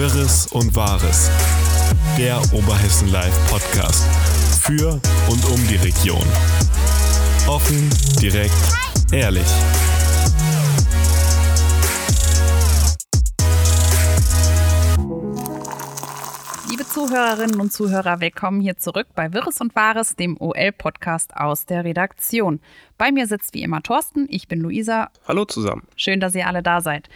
Wirres 0.00 0.46
und 0.46 0.74
Wahres. 0.74 1.30
Der 2.16 2.40
Oberhessen 2.54 3.12
Live 3.12 3.36
Podcast. 3.50 4.02
Für 4.62 4.92
und 5.28 5.44
um 5.44 5.68
die 5.68 5.76
Region. 5.76 6.24
Offen, 7.46 7.90
direkt, 8.18 8.54
ehrlich. 9.12 9.44
Liebe 16.70 16.86
Zuhörerinnen 16.86 17.60
und 17.60 17.70
Zuhörer, 17.70 18.20
willkommen 18.22 18.62
hier 18.62 18.78
zurück 18.78 19.08
bei 19.14 19.34
Wirres 19.34 19.60
und 19.60 19.76
Wahres, 19.76 20.16
dem 20.16 20.40
OL-Podcast 20.40 21.36
aus 21.36 21.66
der 21.66 21.84
Redaktion. 21.84 22.60
Bei 22.96 23.12
mir 23.12 23.26
sitzt 23.26 23.52
wie 23.52 23.62
immer 23.62 23.82
Thorsten, 23.82 24.26
ich 24.30 24.48
bin 24.48 24.62
Luisa. 24.62 25.10
Hallo 25.28 25.44
zusammen. 25.44 25.82
Schön, 25.94 26.20
dass 26.20 26.34
ihr 26.34 26.46
alle 26.46 26.62
da 26.62 26.80
seid. 26.80 27.10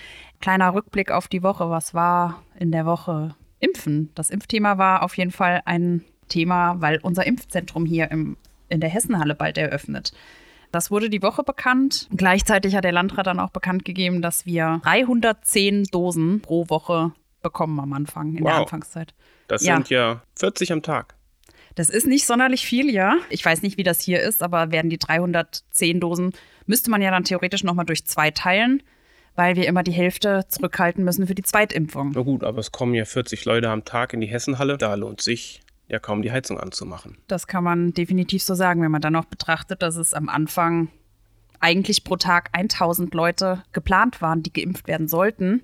Kleiner 0.44 0.74
Rückblick 0.74 1.10
auf 1.10 1.26
die 1.26 1.42
Woche. 1.42 1.70
Was 1.70 1.94
war 1.94 2.42
in 2.58 2.70
der 2.70 2.84
Woche? 2.84 3.34
Impfen. 3.60 4.10
Das 4.14 4.28
Impfthema 4.28 4.76
war 4.76 5.02
auf 5.02 5.16
jeden 5.16 5.30
Fall 5.30 5.62
ein 5.64 6.04
Thema, 6.28 6.82
weil 6.82 6.98
unser 7.00 7.26
Impfzentrum 7.26 7.86
hier 7.86 8.10
im, 8.10 8.36
in 8.68 8.78
der 8.80 8.90
Hessenhalle 8.90 9.34
bald 9.34 9.56
eröffnet. 9.56 10.12
Das 10.70 10.90
wurde 10.90 11.08
die 11.08 11.22
Woche 11.22 11.44
bekannt. 11.44 12.08
Gleichzeitig 12.14 12.76
hat 12.76 12.84
der 12.84 12.92
Landrat 12.92 13.26
dann 13.26 13.40
auch 13.40 13.48
bekannt 13.48 13.86
gegeben, 13.86 14.20
dass 14.20 14.44
wir 14.44 14.82
310 14.84 15.84
Dosen 15.84 16.42
pro 16.42 16.68
Woche 16.68 17.12
bekommen 17.40 17.80
am 17.80 17.94
Anfang, 17.94 18.34
in 18.36 18.44
der 18.44 18.52
Wow. 18.52 18.60
Anfangszeit. 18.64 19.14
Das 19.48 19.64
Ja. 19.64 19.76
sind 19.76 19.88
ja 19.88 20.20
40 20.36 20.72
am 20.72 20.82
Tag. 20.82 21.14
Das 21.74 21.88
ist 21.88 22.06
nicht 22.06 22.26
sonderlich 22.26 22.66
viel, 22.66 22.90
ja. 22.90 23.16
Ich 23.30 23.42
weiß 23.42 23.62
nicht, 23.62 23.78
wie 23.78 23.82
das 23.82 24.02
hier 24.02 24.20
ist, 24.20 24.42
aber 24.42 24.72
werden 24.72 24.90
die 24.90 24.98
310 24.98 26.00
Dosen, 26.00 26.32
müsste 26.66 26.90
man 26.90 27.00
ja 27.00 27.10
dann 27.10 27.24
theoretisch 27.24 27.64
nochmal 27.64 27.86
durch 27.86 28.04
zwei 28.04 28.30
teilen, 28.30 28.82
weil 29.34 29.56
wir 29.56 29.66
immer 29.66 29.82
die 29.82 29.92
Hälfte 29.92 30.44
zurückhalten 30.48 31.04
müssen 31.04 31.26
für 31.26 31.34
die 31.34 31.42
Zweitimpfung. 31.42 32.12
Na 32.14 32.22
gut, 32.22 32.44
aber 32.44 32.58
es 32.58 32.72
kommen 32.72 32.94
ja 32.94 33.04
40 33.04 33.44
Leute 33.44 33.68
am 33.70 33.84
Tag 33.84 34.12
in 34.12 34.20
die 34.20 34.26
Hessenhalle. 34.26 34.78
Da 34.78 34.94
lohnt 34.94 35.20
sich 35.20 35.60
ja 35.88 35.98
kaum 35.98 36.22
die 36.22 36.32
Heizung 36.32 36.58
anzumachen. 36.58 37.18
Das 37.26 37.46
kann 37.46 37.64
man 37.64 37.92
definitiv 37.92 38.42
so 38.42 38.54
sagen, 38.54 38.82
wenn 38.82 38.90
man 38.90 39.02
dann 39.02 39.16
auch 39.16 39.26
betrachtet, 39.26 39.82
dass 39.82 39.96
es 39.96 40.14
am 40.14 40.28
Anfang 40.28 40.88
eigentlich 41.60 42.04
pro 42.04 42.16
Tag 42.16 42.50
1000 42.52 43.14
Leute 43.14 43.62
geplant 43.72 44.20
waren, 44.20 44.42
die 44.42 44.52
geimpft 44.52 44.86
werden 44.86 45.08
sollten. 45.08 45.62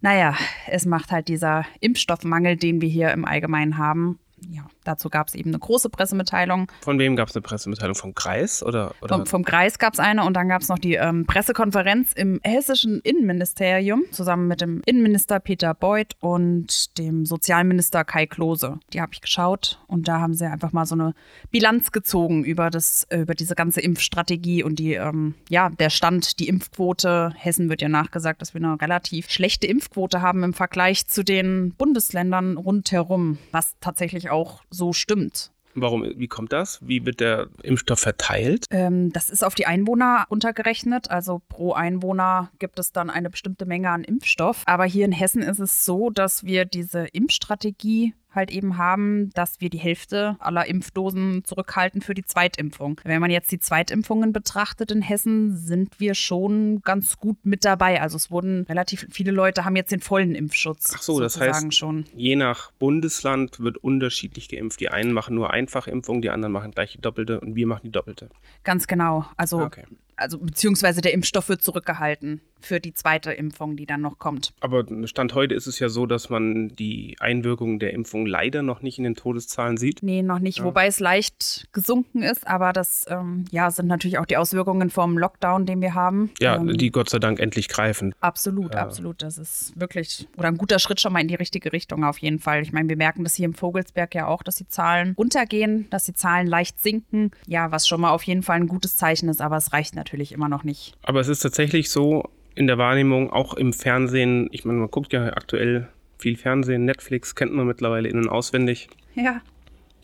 Naja, 0.00 0.36
es 0.68 0.86
macht 0.86 1.10
halt 1.10 1.28
dieser 1.28 1.64
Impfstoffmangel, 1.80 2.56
den 2.56 2.80
wir 2.80 2.88
hier 2.88 3.10
im 3.12 3.24
Allgemeinen 3.24 3.78
haben. 3.78 4.18
Ja, 4.48 4.68
dazu 4.88 5.10
gab 5.10 5.28
es 5.28 5.34
eben 5.34 5.50
eine 5.50 5.58
große 5.58 5.90
Pressemitteilung. 5.90 6.70
Von 6.80 6.98
wem 6.98 7.14
gab 7.14 7.28
es 7.28 7.36
eine 7.36 7.42
Pressemitteilung? 7.42 7.94
Vom 7.94 8.14
Kreis 8.14 8.62
oder? 8.62 8.94
oder? 9.02 9.16
Vom, 9.16 9.26
vom 9.26 9.44
Kreis 9.44 9.78
gab 9.78 9.92
es 9.92 10.00
eine 10.00 10.24
und 10.24 10.34
dann 10.34 10.48
gab 10.48 10.62
es 10.62 10.68
noch 10.68 10.78
die 10.78 10.94
ähm, 10.94 11.26
Pressekonferenz 11.26 12.12
im 12.14 12.40
hessischen 12.42 13.00
Innenministerium 13.00 14.04
zusammen 14.10 14.48
mit 14.48 14.60
dem 14.60 14.82
Innenminister 14.86 15.40
Peter 15.40 15.74
Beuth 15.74 16.16
und 16.20 16.96
dem 16.98 17.26
Sozialminister 17.26 18.04
Kai 18.04 18.26
Klose. 18.26 18.78
Die 18.92 19.00
habe 19.00 19.12
ich 19.12 19.20
geschaut 19.20 19.80
und 19.86 20.08
da 20.08 20.20
haben 20.20 20.34
sie 20.34 20.46
einfach 20.46 20.72
mal 20.72 20.86
so 20.86 20.94
eine 20.94 21.14
Bilanz 21.50 21.92
gezogen 21.92 22.44
über 22.44 22.70
das 22.70 23.06
über 23.12 23.34
diese 23.34 23.54
ganze 23.54 23.80
Impfstrategie 23.80 24.62
und 24.62 24.78
die 24.78 24.94
ähm, 24.94 25.34
ja 25.48 25.68
der 25.68 25.90
Stand, 25.90 26.38
die 26.40 26.48
Impfquote. 26.48 27.32
Hessen 27.36 27.68
wird 27.68 27.82
ja 27.82 27.88
nachgesagt, 27.88 28.40
dass 28.40 28.54
wir 28.54 28.62
eine 28.62 28.80
relativ 28.80 29.30
schlechte 29.30 29.66
Impfquote 29.66 30.22
haben 30.22 30.42
im 30.42 30.54
Vergleich 30.54 31.06
zu 31.06 31.22
den 31.22 31.74
Bundesländern 31.74 32.56
rundherum, 32.56 33.38
was 33.52 33.76
tatsächlich 33.80 34.30
auch 34.30 34.62
so 34.70 34.77
stimmt. 34.92 35.50
Warum, 35.74 36.04
wie 36.16 36.28
kommt 36.28 36.52
das? 36.52 36.80
Wie 36.82 37.04
wird 37.04 37.20
der 37.20 37.48
Impfstoff 37.62 38.00
verteilt? 38.00 38.64
Ähm, 38.70 39.12
das 39.12 39.30
ist 39.30 39.44
auf 39.44 39.54
die 39.54 39.66
Einwohner 39.66 40.26
untergerechnet. 40.28 41.10
Also 41.10 41.40
pro 41.48 41.72
Einwohner 41.72 42.50
gibt 42.58 42.78
es 42.78 42.92
dann 42.92 43.10
eine 43.10 43.30
bestimmte 43.30 43.66
Menge 43.66 43.90
an 43.90 44.04
Impfstoff. 44.04 44.62
Aber 44.66 44.84
hier 44.84 45.04
in 45.04 45.12
Hessen 45.12 45.42
ist 45.42 45.60
es 45.60 45.84
so, 45.84 46.10
dass 46.10 46.44
wir 46.44 46.64
diese 46.64 47.06
Impfstrategie 47.12 48.14
halt 48.38 48.50
eben 48.50 48.78
haben, 48.78 49.30
dass 49.34 49.60
wir 49.60 49.68
die 49.68 49.78
Hälfte 49.78 50.36
aller 50.38 50.64
Impfdosen 50.66 51.44
zurückhalten 51.44 52.00
für 52.00 52.14
die 52.14 52.24
Zweitimpfung. 52.24 52.98
Wenn 53.04 53.20
man 53.20 53.30
jetzt 53.30 53.52
die 53.52 53.60
Zweitimpfungen 53.60 54.32
betrachtet 54.32 54.90
in 54.90 55.02
Hessen, 55.02 55.56
sind 55.56 56.00
wir 56.00 56.14
schon 56.14 56.80
ganz 56.82 57.18
gut 57.18 57.36
mit 57.44 57.64
dabei. 57.66 58.00
Also 58.00 58.16
es 58.16 58.30
wurden 58.30 58.62
relativ 58.68 59.06
viele 59.10 59.32
Leute 59.32 59.64
haben 59.66 59.76
jetzt 59.76 59.92
den 59.92 60.00
vollen 60.00 60.34
Impfschutz. 60.34 60.92
Ach 60.96 61.02
so, 61.02 61.20
das 61.20 61.38
heißt- 61.38 61.72
schon. 61.72 62.06
Je 62.14 62.36
nach 62.36 62.70
Bundesland 62.78 63.60
wird 63.60 63.76
unterschiedlich 63.78 64.48
geimpft. 64.48 64.80
Die 64.80 64.88
einen 64.88 65.12
machen 65.12 65.34
nur 65.34 65.50
Einfachimpfung, 65.52 66.22
die 66.22 66.30
anderen 66.30 66.52
machen 66.52 66.70
gleich 66.70 66.92
die 66.92 67.00
doppelte 67.00 67.40
und 67.40 67.56
wir 67.56 67.66
machen 67.66 67.82
die 67.84 67.90
doppelte. 67.90 68.30
Ganz 68.64 68.86
genau. 68.86 69.26
Also 69.36 69.60
Okay. 69.60 69.84
Also 70.18 70.38
beziehungsweise 70.38 71.00
der 71.00 71.14
Impfstoff 71.14 71.48
wird 71.48 71.62
zurückgehalten 71.62 72.40
für 72.60 72.80
die 72.80 72.92
zweite 72.92 73.30
Impfung, 73.32 73.76
die 73.76 73.86
dann 73.86 74.00
noch 74.00 74.18
kommt. 74.18 74.52
Aber 74.60 74.84
Stand 75.04 75.34
heute 75.34 75.54
ist 75.54 75.68
es 75.68 75.78
ja 75.78 75.88
so, 75.88 76.06
dass 76.06 76.28
man 76.28 76.74
die 76.74 77.16
Einwirkung 77.20 77.78
der 77.78 77.92
Impfung 77.92 78.26
leider 78.26 78.62
noch 78.62 78.82
nicht 78.82 78.98
in 78.98 79.04
den 79.04 79.14
Todeszahlen 79.14 79.76
sieht. 79.76 80.02
Nee, 80.02 80.22
noch 80.22 80.40
nicht, 80.40 80.64
wobei 80.64 80.86
es 80.86 80.98
leicht 80.98 81.68
gesunken 81.72 82.22
ist, 82.22 82.48
aber 82.48 82.72
das 82.72 83.06
ähm, 83.08 83.44
ja, 83.52 83.70
sind 83.70 83.86
natürlich 83.86 84.18
auch 84.18 84.26
die 84.26 84.36
Auswirkungen 84.36 84.90
vom 84.90 85.16
Lockdown, 85.16 85.66
den 85.66 85.80
wir 85.80 85.94
haben. 85.94 86.32
Ja, 86.40 86.56
ähm, 86.56 86.76
die 86.76 86.90
Gott 86.90 87.10
sei 87.10 87.20
Dank 87.20 87.38
endlich 87.38 87.68
greifen. 87.68 88.12
Absolut, 88.20 88.74
absolut. 88.74 89.22
Das 89.22 89.38
ist 89.38 89.78
wirklich 89.78 90.26
oder 90.36 90.48
ein 90.48 90.56
guter 90.58 90.80
Schritt 90.80 91.00
schon 91.00 91.12
mal 91.12 91.20
in 91.20 91.28
die 91.28 91.36
richtige 91.36 91.72
Richtung 91.72 92.04
auf 92.04 92.18
jeden 92.18 92.40
Fall. 92.40 92.62
Ich 92.62 92.72
meine, 92.72 92.88
wir 92.88 92.96
merken 92.96 93.22
das 93.22 93.36
hier 93.36 93.44
im 93.44 93.54
Vogelsberg 93.54 94.16
ja 94.16 94.26
auch, 94.26 94.42
dass 94.42 94.56
die 94.56 94.66
Zahlen 94.66 95.14
runtergehen, 95.16 95.88
dass 95.90 96.04
die 96.04 96.14
Zahlen 96.14 96.48
leicht 96.48 96.80
sinken. 96.80 97.30
Ja, 97.46 97.70
was 97.70 97.86
schon 97.86 98.00
mal 98.00 98.10
auf 98.10 98.24
jeden 98.24 98.42
Fall 98.42 98.56
ein 98.56 98.66
gutes 98.66 98.96
Zeichen 98.96 99.28
ist, 99.28 99.40
aber 99.40 99.56
es 99.56 99.72
reicht 99.72 99.94
natürlich 99.94 100.07
immer 100.32 100.48
noch 100.48 100.64
nicht. 100.64 100.94
Aber 101.02 101.20
es 101.20 101.28
ist 101.28 101.40
tatsächlich 101.40 101.90
so 101.90 102.28
in 102.54 102.66
der 102.66 102.78
Wahrnehmung, 102.78 103.30
auch 103.32 103.54
im 103.54 103.72
Fernsehen, 103.72 104.48
ich 104.52 104.64
meine, 104.64 104.78
man 104.80 104.90
guckt 104.90 105.12
ja 105.12 105.24
aktuell 105.28 105.88
viel 106.18 106.36
Fernsehen, 106.36 106.84
Netflix 106.84 107.34
kennt 107.34 107.52
man 107.52 107.66
mittlerweile 107.66 108.08
in- 108.08 108.18
und 108.18 108.28
auswendig. 108.28 108.88
Ja, 109.14 109.40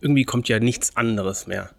Irgendwie 0.00 0.24
kommt 0.24 0.48
ja 0.48 0.60
nichts 0.60 0.96
anderes 0.96 1.46
mehr 1.46 1.70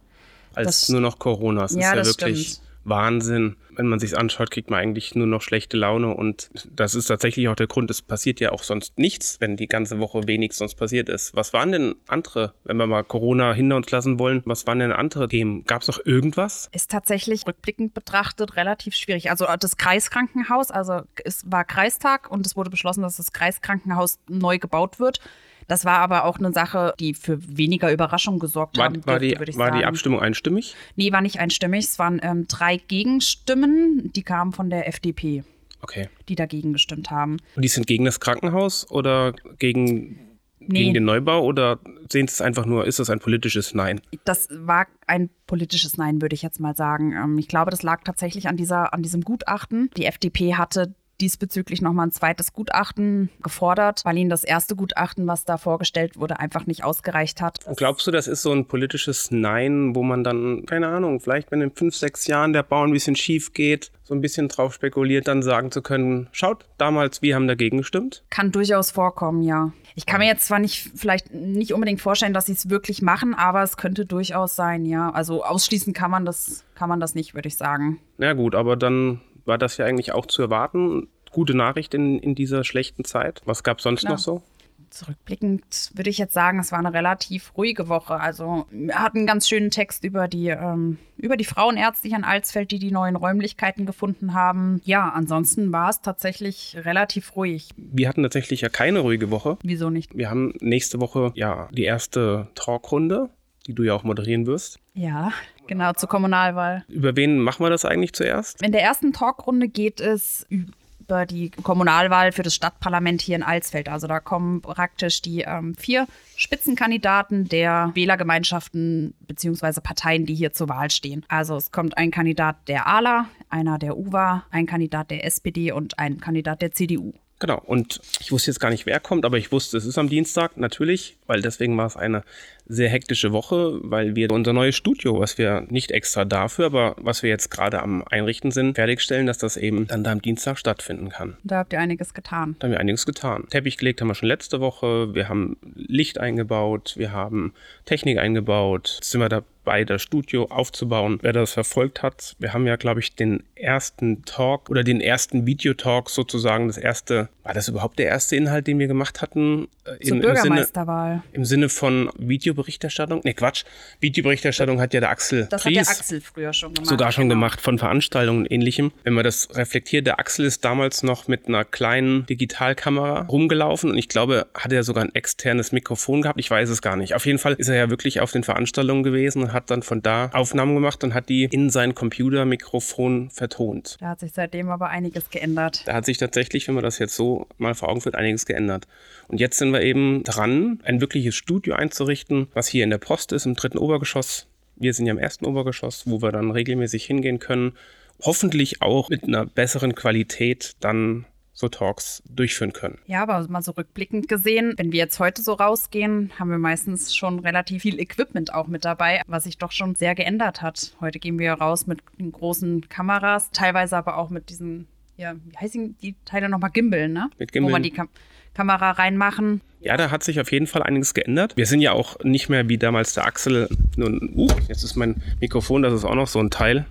als 0.53 0.67
Das- 0.67 0.89
nur 0.89 0.99
noch 1.01 1.19
Corona. 1.19 1.65
Es 1.65 1.75
Ja, 1.75 1.93
ist 1.93 1.97
ja 1.97 2.05
wirklich 2.27 2.47
stimmt. 2.47 2.64
Wahnsinn. 2.85 3.57
Wenn 3.75 3.87
man 3.87 3.99
sich 3.99 4.17
anschaut, 4.17 4.51
kriegt 4.51 4.69
man 4.69 4.79
eigentlich 4.79 5.15
nur 5.15 5.27
noch 5.27 5.41
schlechte 5.41 5.75
Laune 5.75 6.13
und 6.13 6.49
das 6.71 6.95
ist 6.95 7.07
tatsächlich 7.07 7.49
auch 7.49 7.55
der 7.55 7.67
Grund. 7.67 7.91
Es 7.91 8.01
passiert 8.01 8.39
ja 8.39 8.51
auch 8.51 8.63
sonst 8.63 8.97
nichts, 8.97 9.41
wenn 9.41 9.57
die 9.57 9.67
ganze 9.67 9.99
Woche 9.99 10.27
wenig 10.27 10.53
sonst 10.53 10.75
passiert 10.75 11.09
ist. 11.09 11.35
Was 11.35 11.51
waren 11.51 11.71
denn 11.71 11.95
andere, 12.07 12.53
wenn 12.63 12.77
wir 12.77 12.87
mal 12.87 13.03
Corona 13.03 13.53
hinter 13.53 13.75
uns 13.75 13.91
lassen 13.91 14.17
wollen, 14.19 14.41
was 14.45 14.65
waren 14.67 14.79
denn 14.79 14.91
andere 14.91 15.27
Themen? 15.27 15.65
Gab 15.65 15.81
es 15.81 15.87
noch 15.87 16.05
irgendwas? 16.05 16.69
ist 16.71 16.91
tatsächlich 16.91 17.47
rückblickend 17.47 17.93
betrachtet 17.93 18.55
relativ 18.55 18.95
schwierig. 18.95 19.29
Also 19.29 19.45
das 19.59 19.77
Kreiskrankenhaus, 19.77 20.71
also 20.71 21.01
es 21.23 21.43
war 21.49 21.63
Kreistag 21.63 22.29
und 22.29 22.45
es 22.45 22.55
wurde 22.55 22.69
beschlossen, 22.69 23.01
dass 23.01 23.17
das 23.17 23.31
Kreiskrankenhaus 23.31 24.19
neu 24.29 24.59
gebaut 24.59 24.99
wird. 24.99 25.19
Das 25.67 25.85
war 25.85 25.99
aber 25.99 26.25
auch 26.25 26.37
eine 26.37 26.51
Sache, 26.51 26.93
die 26.99 27.13
für 27.13 27.39
weniger 27.57 27.91
Überraschung 27.91 28.39
gesorgt 28.39 28.77
War, 28.77 28.85
haben 28.85 29.05
war, 29.05 29.19
dürfte, 29.19 29.27
die, 29.35 29.39
würde 29.39 29.51
ich 29.51 29.57
war 29.57 29.71
die 29.71 29.77
sagen. 29.79 29.87
Abstimmung 29.87 30.19
einstimmig? 30.21 30.75
Nee, 30.95 31.11
war 31.11 31.21
nicht 31.21 31.39
einstimmig. 31.39 31.85
Es 31.85 31.99
waren 31.99 32.19
ähm, 32.23 32.47
drei 32.47 32.77
Gegenstimmen, 32.77 34.11
die 34.15 34.23
kamen 34.23 34.51
von 34.53 34.69
der 34.69 34.87
FDP, 34.87 35.43
Okay. 35.81 36.09
die 36.29 36.35
dagegen 36.35 36.73
gestimmt 36.73 37.09
haben. 37.11 37.37
Und 37.55 37.61
die 37.63 37.67
sind 37.67 37.87
gegen 37.87 38.05
das 38.05 38.19
Krankenhaus 38.19 38.89
oder 38.89 39.33
gegen, 39.59 40.19
Nee. 40.59 40.79
gegen 40.79 40.93
den 40.95 41.03
Neubau 41.05 41.43
oder 41.43 41.79
sehen 42.11 42.27
Sie 42.27 42.33
es 42.33 42.41
einfach 42.41 42.65
nur, 42.65 42.85
ist 42.87 42.97
das 42.99 43.09
ein 43.11 43.19
politisches 43.19 43.73
Nein? 43.75 44.01
Das 44.23 44.47
war 44.51 44.87
ein 45.05 45.29
politisches 45.47 45.97
Nein, 45.97 46.21
würde 46.21 46.33
ich 46.33 46.41
jetzt 46.41 46.59
mal 46.59 46.75
sagen. 46.75 47.13
Ähm, 47.13 47.37
ich 47.37 47.47
glaube, 47.47 47.69
das 47.71 47.83
lag 47.83 48.03
tatsächlich 48.03 48.47
an, 48.47 48.57
dieser, 48.57 48.93
an 48.93 49.03
diesem 49.03 49.21
Gutachten. 49.21 49.89
Die 49.97 50.05
FDP 50.05 50.55
hatte 50.55 50.95
diesbezüglich 51.21 51.81
nochmal 51.81 52.07
ein 52.07 52.11
zweites 52.11 52.53
Gutachten 52.53 53.29
gefordert, 53.41 54.01
weil 54.03 54.17
ihnen 54.17 54.29
das 54.29 54.43
erste 54.43 54.75
Gutachten, 54.75 55.27
was 55.27 55.45
da 55.45 55.57
vorgestellt 55.57 56.17
wurde, 56.17 56.39
einfach 56.39 56.65
nicht 56.65 56.83
ausgereicht 56.83 57.41
hat. 57.41 57.65
Und 57.65 57.77
glaubst 57.77 58.05
du, 58.07 58.11
das 58.11 58.27
ist 58.27 58.41
so 58.41 58.51
ein 58.51 58.65
politisches 58.65 59.31
Nein, 59.31 59.95
wo 59.95 60.03
man 60.03 60.23
dann, 60.23 60.65
keine 60.65 60.87
Ahnung, 60.87 61.19
vielleicht 61.19 61.51
wenn 61.51 61.61
in 61.61 61.71
fünf, 61.71 61.95
sechs 61.95 62.27
Jahren 62.27 62.53
der 62.53 62.63
Bau 62.63 62.83
ein 62.83 62.91
bisschen 62.91 63.15
schief 63.15 63.53
geht, 63.53 63.91
so 64.03 64.13
ein 64.13 64.21
bisschen 64.21 64.47
drauf 64.47 64.73
spekuliert, 64.73 65.27
dann 65.27 65.41
sagen 65.41 65.71
zu 65.71 65.81
können, 65.81 66.27
schaut, 66.31 66.65
damals, 66.77 67.21
wir 67.21 67.35
haben 67.35 67.47
dagegen 67.47 67.77
gestimmt? 67.77 68.23
Kann 68.29 68.51
durchaus 68.51 68.91
vorkommen, 68.91 69.41
ja. 69.41 69.71
Ich 69.95 70.05
kann 70.05 70.19
mir 70.19 70.27
jetzt 70.27 70.45
zwar 70.45 70.59
nicht, 70.59 70.91
vielleicht 70.95 71.33
nicht 71.33 71.73
unbedingt 71.73 72.01
vorstellen, 72.01 72.33
dass 72.33 72.47
sie 72.47 72.53
es 72.53 72.69
wirklich 72.69 73.01
machen, 73.01 73.33
aber 73.33 73.63
es 73.63 73.77
könnte 73.77 74.05
durchaus 74.05 74.55
sein, 74.55 74.85
ja. 74.85 75.09
Also 75.09 75.43
ausschließen 75.43 75.93
kann 75.93 76.11
man 76.11 76.25
das, 76.25 76.65
kann 76.75 76.89
man 76.89 76.99
das 76.99 77.15
nicht, 77.15 77.33
würde 77.33 77.47
ich 77.47 77.55
sagen. 77.55 77.99
Na 78.17 78.33
gut, 78.33 78.53
aber 78.55 78.75
dann 78.75 79.21
war 79.45 79.57
das 79.57 79.77
ja 79.77 79.85
eigentlich 79.85 80.11
auch 80.11 80.25
zu 80.25 80.41
erwarten. 80.41 81.07
Gute 81.31 81.55
Nachricht 81.55 81.93
in, 81.93 82.19
in 82.19 82.35
dieser 82.35 82.63
schlechten 82.63 83.03
Zeit. 83.03 83.41
Was 83.45 83.63
gab 83.63 83.79
es 83.79 83.83
sonst 83.83 84.01
Klar. 84.01 84.13
noch 84.13 84.19
so? 84.19 84.41
Zurückblickend 84.89 85.91
würde 85.93 86.09
ich 86.09 86.17
jetzt 86.17 86.33
sagen, 86.33 86.59
es 86.59 86.71
war 86.71 86.79
eine 86.79 86.93
relativ 86.93 87.51
ruhige 87.57 87.89
Woche. 87.89 88.13
Also 88.13 88.65
wir 88.71 88.95
hatten 88.95 89.19
einen 89.19 89.27
ganz 89.27 89.49
schönen 89.49 89.69
Text 89.69 90.05
über 90.05 90.29
die, 90.29 90.47
ähm, 90.47 90.97
über 91.17 91.35
die 91.35 91.43
Frauenärzte 91.43 92.07
hier 92.07 92.17
in 92.17 92.23
Alsfeld, 92.23 92.71
die 92.71 92.79
die 92.79 92.91
neuen 92.91 93.17
Räumlichkeiten 93.17 93.85
gefunden 93.85 94.33
haben. 94.33 94.81
Ja, 94.85 95.09
ansonsten 95.09 95.73
war 95.73 95.89
es 95.89 96.01
tatsächlich 96.01 96.77
relativ 96.79 97.35
ruhig. 97.35 97.69
Wir 97.75 98.07
hatten 98.07 98.23
tatsächlich 98.23 98.61
ja 98.61 98.69
keine 98.69 98.99
ruhige 98.99 99.31
Woche. 99.31 99.57
Wieso 99.63 99.89
nicht? 99.89 100.17
Wir 100.17 100.29
haben 100.29 100.53
nächste 100.61 101.01
Woche 101.01 101.31
ja 101.35 101.67
die 101.73 101.83
erste 101.83 102.47
Talkrunde, 102.55 103.29
die 103.67 103.73
du 103.73 103.83
ja 103.83 103.95
auch 103.95 104.03
moderieren 104.03 104.45
wirst. 104.45 104.79
Ja, 104.93 105.33
genau, 105.67 105.93
zur 105.93 106.09
Kommunalwahl. 106.09 106.83
Über 106.87 107.15
wen 107.15 107.39
machen 107.39 107.65
wir 107.65 107.69
das 107.69 107.85
eigentlich 107.85 108.13
zuerst? 108.13 108.61
In 108.61 108.71
der 108.71 108.81
ersten 108.81 109.13
Talkrunde 109.13 109.67
geht 109.67 109.99
es 109.99 110.45
über 110.49 111.25
die 111.25 111.51
Kommunalwahl 111.51 112.31
für 112.31 112.43
das 112.43 112.55
Stadtparlament 112.55 113.21
hier 113.21 113.35
in 113.35 113.43
Alsfeld. 113.43 113.89
Also 113.89 114.07
da 114.07 114.19
kommen 114.19 114.61
praktisch 114.61 115.21
die 115.21 115.41
ähm, 115.41 115.75
vier 115.75 116.07
Spitzenkandidaten 116.35 117.47
der 117.47 117.91
Wählergemeinschaften 117.93 119.13
bzw. 119.27 119.81
Parteien, 119.81 120.25
die 120.25 120.33
hier 120.33 120.51
zur 120.51 120.69
Wahl 120.69 120.89
stehen. 120.89 121.23
Also 121.27 121.55
es 121.57 121.71
kommt 121.71 121.97
ein 121.97 122.11
Kandidat 122.11 122.67
der 122.67 122.87
ALA, 122.87 123.27
einer 123.49 123.77
der 123.77 123.97
UWA, 123.97 124.43
ein 124.49 124.65
Kandidat 124.65 125.11
der 125.11 125.25
SPD 125.25 125.71
und 125.71 125.99
ein 125.99 126.19
Kandidat 126.19 126.61
der 126.61 126.71
CDU. 126.71 127.13
Genau, 127.39 127.61
und 127.65 127.99
ich 128.21 128.31
wusste 128.31 128.51
jetzt 128.51 128.59
gar 128.59 128.69
nicht, 128.69 128.85
wer 128.85 129.01
kommt, 129.01 129.25
aber 129.25 129.37
ich 129.37 129.51
wusste, 129.51 129.75
es 129.75 129.85
ist 129.85 129.97
am 129.97 130.07
Dienstag, 130.07 130.55
natürlich, 130.55 131.17
weil 131.27 131.41
deswegen 131.41 131.77
war 131.77 131.85
es 131.85 131.97
eine 131.97 132.23
sehr 132.65 132.89
hektische 132.89 133.33
Woche, 133.33 133.79
weil 133.83 134.15
wir 134.15 134.31
unser 134.31 134.53
neues 134.53 134.75
Studio, 134.75 135.19
was 135.19 135.37
wir 135.37 135.65
nicht 135.69 135.91
extra 135.91 136.23
dafür, 136.23 136.67
aber 136.67 136.95
was 136.97 137.23
wir 137.23 137.29
jetzt 137.29 137.51
gerade 137.51 137.81
am 137.81 138.03
Einrichten 138.09 138.51
sind, 138.51 138.75
fertigstellen, 138.75 139.27
dass 139.27 139.37
das 139.37 139.57
eben 139.57 139.85
dann 139.87 140.03
da 140.03 140.13
am 140.13 140.21
Dienstag 140.21 140.57
stattfinden 140.57 141.09
kann. 141.09 141.35
Da 141.43 141.57
habt 141.57 141.73
ihr 141.73 141.79
einiges 141.79 142.13
getan. 142.13 142.55
Da 142.59 142.67
haben 142.67 142.71
wir 142.71 142.79
einiges 142.79 143.05
getan. 143.05 143.47
Teppich 143.49 143.77
gelegt 143.77 143.99
haben 143.99 144.07
wir 144.07 144.15
schon 144.15 144.29
letzte 144.29 144.61
Woche, 144.61 145.13
wir 145.13 145.27
haben 145.27 145.57
Licht 145.75 146.17
eingebaut, 146.17 146.93
wir 146.95 147.11
haben 147.11 147.53
Technik 147.83 148.17
eingebaut, 148.17 148.93
jetzt 148.95 149.11
sind 149.11 149.19
wir 149.19 149.29
da 149.29 149.43
bei 149.65 149.83
das 149.83 150.01
Studio 150.01 150.45
aufzubauen. 150.45 151.19
Wer 151.21 151.33
das 151.33 151.53
verfolgt 151.53 152.01
hat, 152.03 152.35
wir 152.39 152.53
haben 152.53 152.65
ja, 152.67 152.75
glaube 152.75 152.99
ich, 153.01 153.15
den 153.15 153.43
ersten 153.55 154.23
Talk 154.23 154.69
oder 154.69 154.83
den 154.83 155.01
ersten 155.01 155.45
Videotalk 155.45 156.09
sozusagen, 156.09 156.67
das 156.67 156.77
erste, 156.77 157.29
war 157.43 157.53
das 157.53 157.67
überhaupt 157.67 157.99
der 157.99 158.07
erste 158.07 158.35
Inhalt, 158.35 158.67
den 158.67 158.79
wir 158.79 158.87
gemacht 158.87 159.21
hatten? 159.21 159.67
Äh, 159.85 160.03
Zur 160.05 160.17
Im, 160.17 160.21
Bürgermeisterwahl. 160.21 161.11
Im 161.11 161.19
Sinne, 161.19 161.33
Im 161.33 161.45
Sinne 161.45 161.69
von 161.69 162.09
Videoberichterstattung? 162.17 163.21
Ne, 163.23 163.33
Quatsch. 163.33 163.63
Videoberichterstattung 163.99 164.79
hat 164.79 164.93
ja 164.93 164.99
der 164.99 165.09
Axel 165.09 165.47
Das 165.49 165.63
Fries 165.63 165.79
hat 165.79 165.87
der 165.87 165.97
Axel 165.97 166.21
früher 166.21 166.53
schon 166.53 166.73
gemacht. 166.73 166.89
sogar 166.89 167.11
schon 167.11 167.29
genau. 167.29 167.35
gemacht 167.35 167.61
von 167.61 167.77
Veranstaltungen 167.79 168.41
und 168.41 168.51
ähnlichem. 168.51 168.91
Wenn 169.03 169.13
man 169.13 169.23
das 169.23 169.49
reflektiert, 169.55 170.05
der 170.07 170.19
Axel 170.19 170.45
ist 170.45 170.63
damals 170.63 171.03
noch 171.03 171.27
mit 171.27 171.47
einer 171.47 171.65
kleinen 171.65 172.25
Digitalkamera 172.25 173.23
rumgelaufen 173.23 173.91
und 173.91 173.97
ich 173.97 174.09
glaube, 174.09 174.47
hat 174.53 174.71
er 174.71 174.83
sogar 174.83 175.03
ein 175.03 175.15
externes 175.15 175.71
Mikrofon 175.71 176.21
gehabt. 176.21 176.39
Ich 176.39 176.49
weiß 176.49 176.69
es 176.69 176.81
gar 176.81 176.95
nicht. 176.95 177.15
Auf 177.15 177.25
jeden 177.25 177.39
Fall 177.39 177.53
ist 177.53 177.67
er 177.67 177.75
ja 177.75 177.89
wirklich 177.89 178.19
auf 178.19 178.31
den 178.31 178.43
Veranstaltungen 178.43 179.03
gewesen 179.03 179.41
und 179.43 179.53
hat 179.55 179.71
dann 179.71 179.81
von 179.81 180.03
da 180.03 180.29
Aufnahmen 180.33 180.75
gemacht 180.75 181.03
und 181.03 181.15
hat 181.15 181.29
die 181.29 181.45
in 181.45 181.71
sein 181.71 181.95
Computermikrofon 181.95 183.31
vertont. 183.31 183.97
Da 183.99 184.09
hat 184.09 184.19
sich 184.19 184.33
seitdem 184.33 184.69
aber 184.69 184.89
einiges 184.89 185.31
geändert. 185.31 185.81
Da 185.87 185.93
hat 185.93 186.05
sich 186.05 186.19
tatsächlich, 186.19 186.67
wenn 186.67 186.75
man 186.75 186.83
das 186.83 186.99
jetzt 186.99 187.15
so 187.15 187.47
mal 187.57 187.73
vor 187.73 187.89
Augen 187.89 188.01
führt, 188.01 188.15
einiges 188.15 188.45
geändert. 188.45 188.85
Und 189.27 189.39
jetzt 189.39 189.57
sind 189.57 189.71
wir 189.71 189.81
eben 189.81 190.23
dran, 190.23 190.79
ein 190.83 191.01
wirkliches 191.01 191.35
Studio 191.35 191.73
einzurichten, 191.73 192.47
was 192.53 192.67
hier 192.67 192.83
in 192.83 192.91
der 192.91 192.99
Post 192.99 193.31
ist, 193.31 193.47
im 193.47 193.55
dritten 193.55 193.79
Obergeschoss. 193.79 194.47
Wir 194.75 194.93
sind 194.93 195.07
ja 195.07 195.13
im 195.13 195.17
ersten 195.17 195.45
Obergeschoss, 195.45 196.03
wo 196.05 196.21
wir 196.21 196.31
dann 196.31 196.51
regelmäßig 196.51 197.05
hingehen 197.05 197.39
können. 197.39 197.73
Hoffentlich 198.21 198.81
auch 198.81 199.09
mit 199.09 199.23
einer 199.23 199.45
besseren 199.45 199.95
Qualität 199.95 200.75
dann 200.79 201.25
so 201.55 201.69
Talks 201.69 202.21
durchführen 202.29 202.73
können. 202.73 202.99
Ja, 203.07 203.23
aber 203.23 203.47
mal 203.47 203.61
so 203.61 203.71
rückblickend 203.71 204.27
gesehen, 204.27 204.73
wenn 204.77 204.91
wir 204.91 204.99
jetzt 204.99 205.19
heute 205.19 205.41
so 205.41 205.53
rausgehen, 205.53 206.31
haben 206.37 206.51
wir 206.51 206.57
meistens 206.57 207.15
schon 207.15 207.39
relativ 207.39 207.81
viel 207.81 207.99
Equipment 207.99 208.53
auch 208.53 208.67
mit 208.67 208.83
dabei, 208.85 209.21
was 209.25 209.45
sich 209.45 209.57
doch 209.57 209.71
schon 209.71 209.95
sehr 209.95 210.13
geändert 210.15 210.61
hat. 210.61 210.95
Heute 210.99 211.17
gehen 211.17 211.39
wir 211.39 211.53
raus 211.53 211.87
mit 211.87 212.01
den 212.19 212.31
großen 212.33 212.89
Kameras, 212.89 213.49
teilweise 213.51 213.95
aber 213.95 214.17
auch 214.17 214.29
mit 214.29 214.49
diesen, 214.49 214.87
ja, 215.15 215.33
wie 215.33 215.57
heißen 215.57 215.97
die 216.01 216.15
Teile 216.25 216.49
nochmal, 216.49 216.71
Gimbal, 216.71 217.07
ne? 217.07 217.29
Mit 217.39 217.53
Gimbal. 217.53 217.69
Wo 217.69 217.71
man 217.71 217.83
die 217.83 217.91
Kam 217.91 218.09
Kamera 218.55 218.91
reinmachen. 218.91 219.61
Ja, 219.81 219.97
da 219.97 220.09
hat 220.09 220.23
sich 220.23 220.39
auf 220.39 220.51
jeden 220.51 220.65
Fall 220.65 220.81
einiges 220.81 221.13
geändert. 221.13 221.55
Wir 221.55 221.67
sind 221.67 221.81
ja 221.81 221.91
auch 221.91 222.17
nicht 222.23 222.49
mehr 222.49 222.67
wie 222.67 222.79
damals 222.79 223.13
der 223.13 223.25
Axel. 223.25 223.69
Nun, 223.97 224.31
uh, 224.35 224.47
jetzt 224.67 224.83
ist 224.83 224.95
mein 224.95 225.21
Mikrofon, 225.39 225.83
das 225.83 225.93
ist 225.93 226.05
auch 226.05 226.15
noch 226.15 226.27
so 226.27 226.39
ein 226.39 226.49
Teil, 226.49 226.85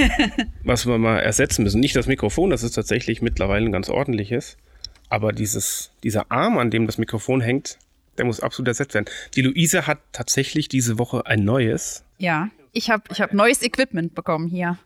was 0.64 0.86
wir 0.86 0.96
mal 0.96 1.18
ersetzen 1.18 1.64
müssen. 1.64 1.80
Nicht 1.80 1.96
das 1.96 2.06
Mikrofon, 2.06 2.48
das 2.48 2.62
ist 2.62 2.72
tatsächlich 2.72 3.20
mittlerweile 3.20 3.66
ein 3.66 3.72
ganz 3.72 3.90
ordentliches. 3.90 4.56
Aber 5.10 5.32
dieses, 5.32 5.90
dieser 6.02 6.30
Arm, 6.30 6.56
an 6.56 6.70
dem 6.70 6.86
das 6.86 6.96
Mikrofon 6.96 7.42
hängt, 7.42 7.78
der 8.16 8.24
muss 8.24 8.40
absolut 8.40 8.68
ersetzt 8.68 8.94
werden. 8.94 9.06
Die 9.34 9.42
Luise 9.42 9.86
hat 9.86 9.98
tatsächlich 10.12 10.68
diese 10.68 10.98
Woche 10.98 11.26
ein 11.26 11.44
neues. 11.44 12.04
Ja, 12.18 12.48
ich 12.72 12.90
habe 12.90 13.02
ich 13.10 13.20
hab 13.20 13.34
neues 13.34 13.62
Equipment 13.62 14.14
bekommen 14.14 14.48
hier. 14.48 14.78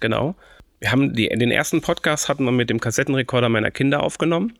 Genau. 0.00 0.34
Wir 0.80 0.92
haben 0.92 1.14
die, 1.14 1.28
den 1.28 1.50
ersten 1.50 1.80
Podcast 1.80 2.28
hatten 2.28 2.44
wir 2.44 2.52
mit 2.52 2.70
dem 2.70 2.80
Kassettenrekorder 2.80 3.48
meiner 3.48 3.70
Kinder 3.70 4.02
aufgenommen. 4.02 4.58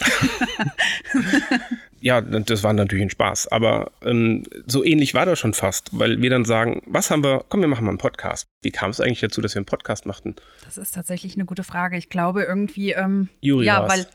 ja, 2.00 2.20
das 2.20 2.62
war 2.62 2.72
natürlich 2.72 3.06
ein 3.06 3.10
Spaß. 3.10 3.48
Aber 3.48 3.92
ähm, 4.02 4.44
so 4.66 4.84
ähnlich 4.84 5.14
war 5.14 5.26
das 5.26 5.38
schon 5.38 5.54
fast, 5.54 5.90
weil 5.92 6.20
wir 6.20 6.30
dann 6.30 6.44
sagen, 6.44 6.82
was 6.86 7.10
haben 7.10 7.24
wir, 7.24 7.44
komm, 7.48 7.60
wir 7.60 7.68
machen 7.68 7.84
mal 7.84 7.90
einen 7.90 7.98
Podcast. 7.98 8.46
Wie 8.62 8.70
kam 8.70 8.90
es 8.90 9.00
eigentlich 9.00 9.20
dazu, 9.20 9.40
dass 9.40 9.54
wir 9.54 9.60
einen 9.60 9.66
Podcast 9.66 10.06
machten? 10.06 10.36
Das 10.64 10.78
ist 10.78 10.94
tatsächlich 10.94 11.34
eine 11.34 11.44
gute 11.44 11.64
Frage. 11.64 11.96
Ich 11.96 12.08
glaube 12.08 12.42
irgendwie, 12.42 12.92
ähm, 12.92 13.28
Juri 13.40 13.66
ja, 13.66 13.80
war's. 13.80 13.90
weil 13.90 14.06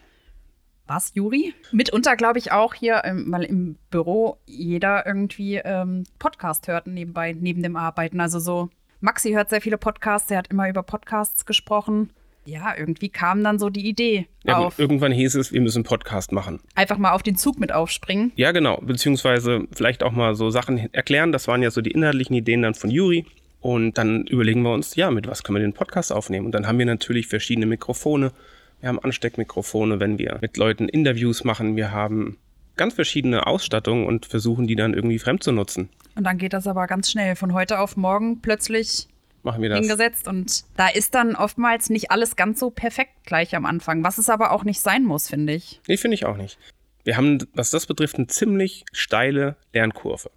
was, 0.88 1.16
Juri? 1.16 1.54
Mitunter 1.72 2.16
glaube 2.16 2.38
ich 2.38 2.52
auch 2.52 2.76
hier, 2.76 3.02
ähm, 3.06 3.26
weil 3.30 3.44
im 3.44 3.78
Büro 3.90 4.38
jeder 4.46 5.06
irgendwie 5.06 5.56
ähm, 5.56 6.04
Podcast 6.20 6.68
hört 6.68 6.86
nebenbei, 6.86 7.34
neben 7.34 7.64
dem 7.64 7.76
Arbeiten. 7.76 8.20
Also 8.20 8.40
so, 8.40 8.70
Maxi 9.00 9.32
hört 9.32 9.50
sehr 9.50 9.62
viele 9.62 9.80
Podcasts, 9.80 10.28
der 10.28 10.38
hat 10.38 10.50
immer 10.50 10.70
über 10.70 10.84
Podcasts 10.84 11.46
gesprochen. 11.46 12.12
Ja, 12.46 12.76
irgendwie 12.78 13.10
kam 13.10 13.44
dann 13.44 13.58
so 13.60 13.70
die 13.70 13.88
Idee 13.88 14.28
Ja, 14.44 14.58
auf, 14.58 14.78
irgendwann 14.80 15.12
hieß 15.12 15.36
es, 15.36 15.52
wir 15.52 15.62
müssen 15.62 15.80
einen 15.80 15.86
Podcast 15.86 16.32
machen. 16.32 16.60
einfach 16.76 16.98
mal 16.98 17.12
auf 17.14 17.24
den 17.24 17.36
Zug 17.36 17.60
mit 17.60 17.72
aufspringen. 17.72 18.32
Ja, 18.36 18.52
genau. 18.52 18.78
Beziehungsweise 18.82 19.68
vielleicht 19.72 20.04
auch 20.04 20.12
mal 20.12 20.36
so 20.36 20.50
Sachen 20.52 20.94
erklären. 20.94 21.32
Das 21.32 21.48
waren 21.48 21.64
ja 21.64 21.72
so 21.72 21.82
die 21.82 21.92
inhaltlichen 21.92 22.36
Ideen 22.36 22.62
dann 22.62 22.76
von 22.76 22.92
Juri. 22.92 23.26
Und 23.62 23.98
dann 23.98 24.28
überlegen 24.28 24.62
wir 24.62 24.74
uns, 24.74 24.96
ja, 24.96 25.10
mit 25.10 25.26
was 25.28 25.42
können 25.44 25.56
wir 25.58 25.62
den 25.62 25.74
Podcast 25.74 26.12
aufnehmen? 26.12 26.46
Und 26.46 26.52
dann 26.52 26.68
haben 26.68 26.78
wir 26.78 26.86
natürlich 26.86 27.28
verschiedene 27.28 27.66
Mikrofone. 27.66 28.32
Wir 28.80 28.90
haben 28.90 29.00
Ansteckmikrofone, 29.00 30.00
wenn 30.00 30.20
wir 30.20 30.38
mit 30.42 30.58
Leuten 30.58 30.88
Interviews 30.88 31.44
machen. 31.44 31.76
Wir 31.76 31.92
haben 31.92 32.38
ganz 32.76 32.94
verschiedene 32.94 33.48
Ausstattungen 33.48 34.06
und 34.06 34.28
versuchen 34.28 34.68
die 34.68 34.76
dann 34.76 34.94
irgendwie 34.94 35.18
fremd 35.18 35.42
zu 35.42 35.52
nutzen. 35.52 35.90
Und 36.16 36.26
dann 36.26 36.38
geht 36.38 36.54
das 36.54 36.68
aber 36.68 36.86
ganz 36.86 37.10
schnell. 37.10 37.36
Von 37.36 37.54
heute 37.54 37.80
auf 37.80 37.98
morgen 37.98 38.42
plötzlich 38.42 39.08
Machen 39.46 39.62
wir 39.62 39.70
das. 39.70 39.80
hingesetzt. 39.80 40.28
Und 40.28 40.66
da 40.76 40.88
ist 40.88 41.14
dann 41.14 41.36
oftmals 41.36 41.92
nicht 41.92 42.10
alles 42.10 42.36
ganz 42.36 42.60
so 42.60 42.72
perfekt 42.72 43.12
gleich 43.26 43.56
am 43.56 43.66
Anfang, 43.66 44.04
was 44.04 44.18
es 44.18 44.28
aber 44.28 44.52
auch 44.52 44.64
nicht 44.64 44.82
sein 44.82 45.04
muss, 45.04 45.30
finde 45.30 45.54
ich. 45.54 45.80
Nee, 45.88 45.98
finde 45.98 46.16
ich 46.16 46.26
auch 46.26 46.36
nicht. 46.36 46.58
Wir 47.04 47.16
haben, 47.16 47.38
was 47.54 47.70
das 47.70 47.86
betrifft, 47.86 48.16
eine 48.18 48.26
ziemlich 48.26 48.86
steile 48.92 49.56
Lernkurve. 49.72 50.32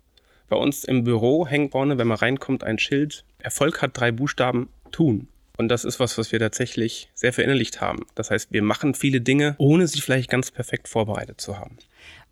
Bei 0.51 0.57
uns 0.57 0.85
im 0.85 1.05
Büro 1.05 1.47
hängt 1.47 1.73
vorne, 1.73 1.97
wenn 1.97 2.07
man 2.07 2.19
reinkommt, 2.19 2.63
ein 2.63 2.79
Schild. 2.79 3.25
Erfolg 3.39 3.81
hat 3.81 3.99
drei 3.99 4.13
Buchstaben, 4.13 4.69
tun. 4.93 5.29
Und 5.57 5.69
das 5.69 5.87
ist 5.87 5.99
was, 5.99 6.19
was 6.19 6.31
wir 6.31 6.39
tatsächlich 6.39 7.09
sehr 7.15 7.33
verinnerlicht 7.33 7.81
haben. 7.81 8.05
Das 8.15 8.31
heißt, 8.31 8.53
wir 8.53 8.63
machen 8.63 8.95
viele 8.95 9.23
Dinge, 9.23 9.55
ohne 9.57 9.87
sie 9.87 10.03
vielleicht 10.03 10.29
ganz 10.29 10.51
perfekt 10.51 10.87
vorbereitet 10.87 11.41
zu 11.41 11.59
haben. 11.59 11.79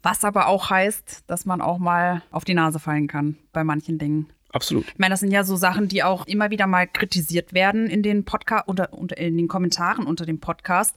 Was 0.02 0.25
aber 0.25 0.47
auch 0.47 0.68
heißt, 0.68 1.25
dass 1.26 1.47
man 1.47 1.62
auch 1.62 1.78
mal 1.78 2.23
auf 2.30 2.45
die 2.45 2.54
Nase 2.54 2.78
fallen 2.78 3.09
kann 3.09 3.38
bei 3.52 3.64
manchen 3.64 3.99
Dingen. 3.99 4.28
Absolut. 4.56 4.86
Ich 4.88 4.98
meine, 4.98 5.12
das 5.12 5.20
sind 5.20 5.30
ja 5.30 5.44
so 5.44 5.54
Sachen, 5.56 5.86
die 5.86 6.02
auch 6.02 6.26
immer 6.26 6.50
wieder 6.50 6.66
mal 6.66 6.86
kritisiert 6.86 7.52
werden 7.52 7.88
in 7.88 8.02
den 8.02 8.25
Podcast 8.25 8.68
oder, 8.68 8.92
unter 8.94 9.18
in 9.18 9.36
den 9.36 9.48
Kommentaren 9.48 10.06
unter 10.06 10.25
dem 10.25 10.40
Podcast. 10.40 10.96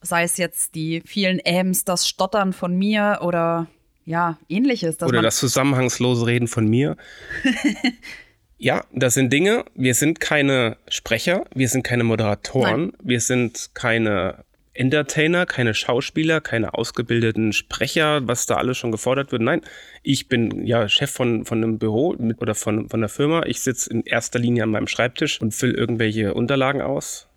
Sei 0.00 0.22
es 0.22 0.38
jetzt 0.38 0.74
die 0.74 1.02
vielen 1.04 1.38
Äms, 1.38 1.84
das 1.84 2.08
Stottern 2.08 2.54
von 2.54 2.74
mir 2.76 3.18
oder 3.20 3.66
ja, 4.06 4.38
ähnliches. 4.48 5.02
Oder 5.02 5.20
das 5.20 5.36
zusammenhangslose 5.36 6.26
Reden 6.26 6.48
von 6.48 6.66
mir. 6.66 6.96
ja, 8.58 8.84
das 8.92 9.14
sind 9.14 9.32
Dinge. 9.32 9.66
Wir 9.74 9.94
sind 9.94 10.18
keine 10.18 10.78
Sprecher, 10.88 11.44
wir 11.54 11.68
sind 11.68 11.84
keine 11.84 12.04
Moderatoren, 12.04 12.92
wir 13.02 13.20
sind 13.20 13.70
keine 13.74 14.44
Entertainer, 14.74 15.46
keine 15.46 15.72
Schauspieler, 15.72 16.40
keine 16.40 16.74
ausgebildeten 16.74 17.52
Sprecher, 17.52 18.26
was 18.26 18.46
da 18.46 18.56
alles 18.56 18.76
schon 18.76 18.90
gefordert 18.92 19.30
wird. 19.32 19.40
Nein, 19.42 19.62
ich 20.02 20.28
bin 20.28 20.66
ja 20.66 20.88
Chef 20.88 21.10
von, 21.10 21.44
von 21.44 21.58
einem 21.58 21.78
Büro 21.78 22.14
mit, 22.18 22.42
oder 22.42 22.54
von, 22.54 22.88
von 22.88 23.00
der 23.00 23.08
Firma. 23.08 23.44
Ich 23.46 23.60
sitze 23.60 23.90
in 23.90 24.02
erster 24.02 24.38
Linie 24.38 24.64
an 24.64 24.70
meinem 24.70 24.88
Schreibtisch 24.88 25.40
und 25.40 25.54
fülle 25.54 25.74
irgendwelche 25.74 26.34
Unterlagen 26.34 26.82
aus 26.82 27.28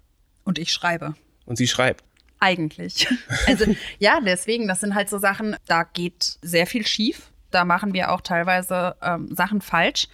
Und 0.43 0.57
ich 0.57 0.71
schreibe. 0.73 1.15
und 1.45 1.57
sie 1.57 1.67
schreibt. 1.67 2.03
Eigentlich. 2.39 3.07
Also 3.47 3.65
ja, 3.99 4.19
deswegen, 4.23 4.67
das 4.67 4.81
sind 4.81 4.93
halt 4.93 5.09
so 5.09 5.17
Sachen, 5.19 5.55
da 5.67 5.83
geht 5.83 6.37
sehr 6.41 6.67
viel 6.67 6.85
schief. 6.85 7.31
Da 7.51 7.63
machen 7.63 7.93
wir 7.93 8.11
auch 8.11 8.21
teilweise 8.21 8.95
ähm, 9.01 9.33
Sachen 9.33 9.61
falsch. 9.61 10.07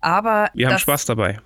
Aber 0.00 0.50
Wir 0.54 0.68
haben 0.68 0.78
Spaß 0.78 1.06
dabei. 1.06 1.40